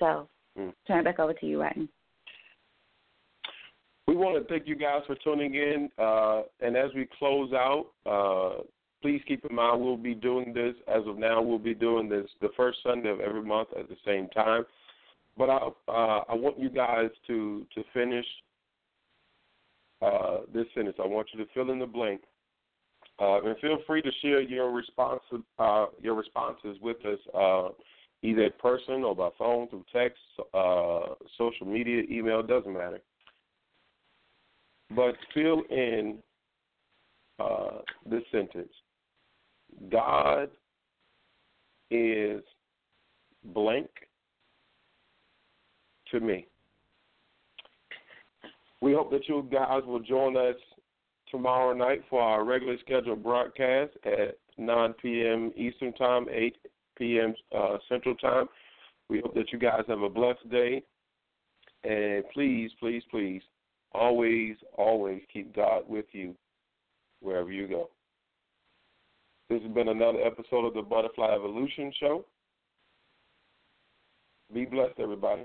So 0.00 0.28
mm. 0.58 0.72
turn 0.88 0.98
it 1.00 1.04
back 1.04 1.20
over 1.20 1.34
to 1.34 1.46
you, 1.46 1.62
Rodney. 1.62 1.88
We 4.08 4.16
want 4.16 4.42
to 4.42 4.52
thank 4.52 4.66
you 4.66 4.74
guys 4.74 5.02
for 5.06 5.14
tuning 5.14 5.54
in. 5.54 5.88
Uh, 5.96 6.42
and 6.60 6.76
as 6.76 6.90
we 6.96 7.06
close 7.16 7.52
out, 7.52 7.86
uh, 8.04 8.62
please 9.02 9.22
keep 9.28 9.44
in 9.48 9.54
mind 9.54 9.80
we'll 9.80 9.96
be 9.96 10.14
doing 10.14 10.52
this 10.52 10.74
as 10.88 11.02
of 11.06 11.16
now. 11.16 11.40
We'll 11.40 11.58
be 11.58 11.74
doing 11.74 12.08
this 12.08 12.26
the 12.40 12.48
first 12.56 12.78
Sunday 12.82 13.10
of 13.10 13.20
every 13.20 13.44
month 13.44 13.68
at 13.78 13.88
the 13.88 13.96
same 14.04 14.26
time. 14.30 14.64
But 15.38 15.48
I, 15.48 15.68
uh, 15.88 16.24
I 16.28 16.34
want 16.34 16.58
you 16.58 16.70
guys 16.70 17.10
to 17.28 17.64
to 17.72 17.84
finish 17.94 18.26
uh, 20.02 20.38
this 20.52 20.66
sentence. 20.74 20.96
I 21.02 21.06
want 21.06 21.28
you 21.32 21.44
to 21.44 21.50
fill 21.54 21.70
in 21.70 21.78
the 21.78 21.86
blank, 21.86 22.22
uh, 23.20 23.42
and 23.42 23.56
feel 23.58 23.78
free 23.86 24.02
to 24.02 24.10
share 24.22 24.40
your 24.40 24.72
response 24.72 25.20
uh, 25.58 25.86
your 26.02 26.14
responses 26.14 26.76
with 26.82 26.96
us 27.06 27.18
uh, 27.32 27.68
either 28.22 28.42
in 28.42 28.52
person 28.58 29.02
or 29.04 29.14
by 29.14 29.30
phone, 29.38 29.68
through 29.68 29.84
text, 29.92 30.18
uh, 30.54 31.14
social 31.38 31.66
media, 31.66 32.02
email, 32.10 32.42
doesn't 32.42 32.72
matter. 32.72 33.00
But 34.94 35.14
fill 35.34 35.62
in 35.70 36.18
uh, 37.38 37.78
this 38.04 38.22
sentence 38.30 38.72
God 39.90 40.50
is 41.90 42.42
blank 43.44 43.88
to 46.10 46.20
me. 46.20 46.46
We 48.80 48.92
hope 48.92 49.10
that 49.10 49.28
you 49.28 49.46
guys 49.50 49.82
will 49.86 50.00
join 50.00 50.36
us 50.36 50.56
tomorrow 51.30 51.72
night 51.72 52.02
for 52.10 52.20
our 52.20 52.44
regularly 52.44 52.80
scheduled 52.84 53.22
broadcast 53.22 53.92
at 54.04 54.38
9 54.58 54.94
p.m. 55.00 55.52
Eastern 55.56 55.92
Time, 55.94 56.26
8 56.30 56.56
p.m. 57.00 57.34
Uh, 57.56 57.78
Central 57.88 58.14
Time. 58.14 58.46
We 59.08 59.20
hope 59.20 59.34
that 59.34 59.50
you 59.52 59.58
guys 59.58 59.82
have 59.88 60.02
a 60.02 60.08
blessed 60.08 60.48
day. 60.50 60.84
And 61.82 62.22
please, 62.32 62.70
please, 62.78 63.02
please, 63.10 63.42
always, 63.92 64.54
always 64.76 65.22
keep 65.32 65.56
God 65.56 65.82
with 65.88 66.04
you 66.12 66.36
wherever 67.20 67.50
you 67.50 67.66
go. 67.66 67.88
This 69.48 69.62
has 69.62 69.72
been 69.72 69.88
another 69.88 70.20
episode 70.20 70.66
of 70.66 70.74
the 70.74 70.82
Butterfly 70.82 71.34
Evolution 71.34 71.92
Show. 71.98 72.24
Be 74.54 74.64
blessed, 74.64 75.00
everybody. 75.00 75.42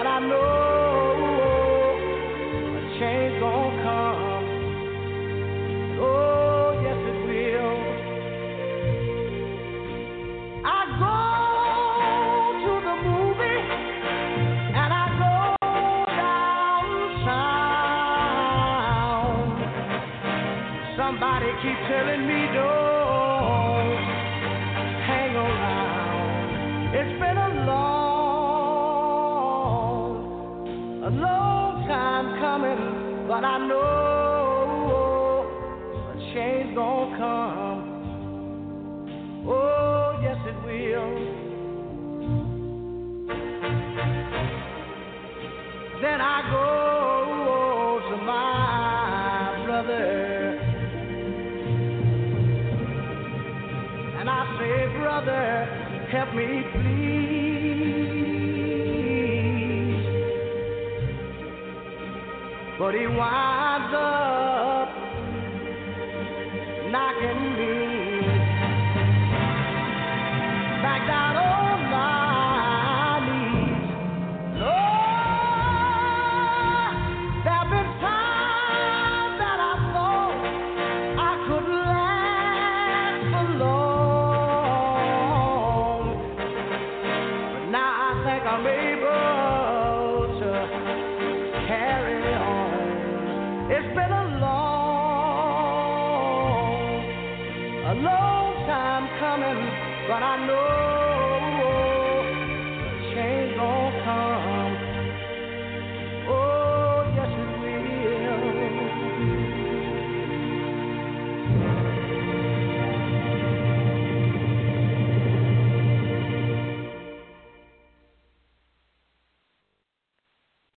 But 0.00 0.06
I 0.06 0.18
know 0.18 0.49
but 62.80 62.94
he 62.94 63.06
winds 63.06 63.92
up 63.94 64.88
knocking 66.90 67.42
me 67.58 67.79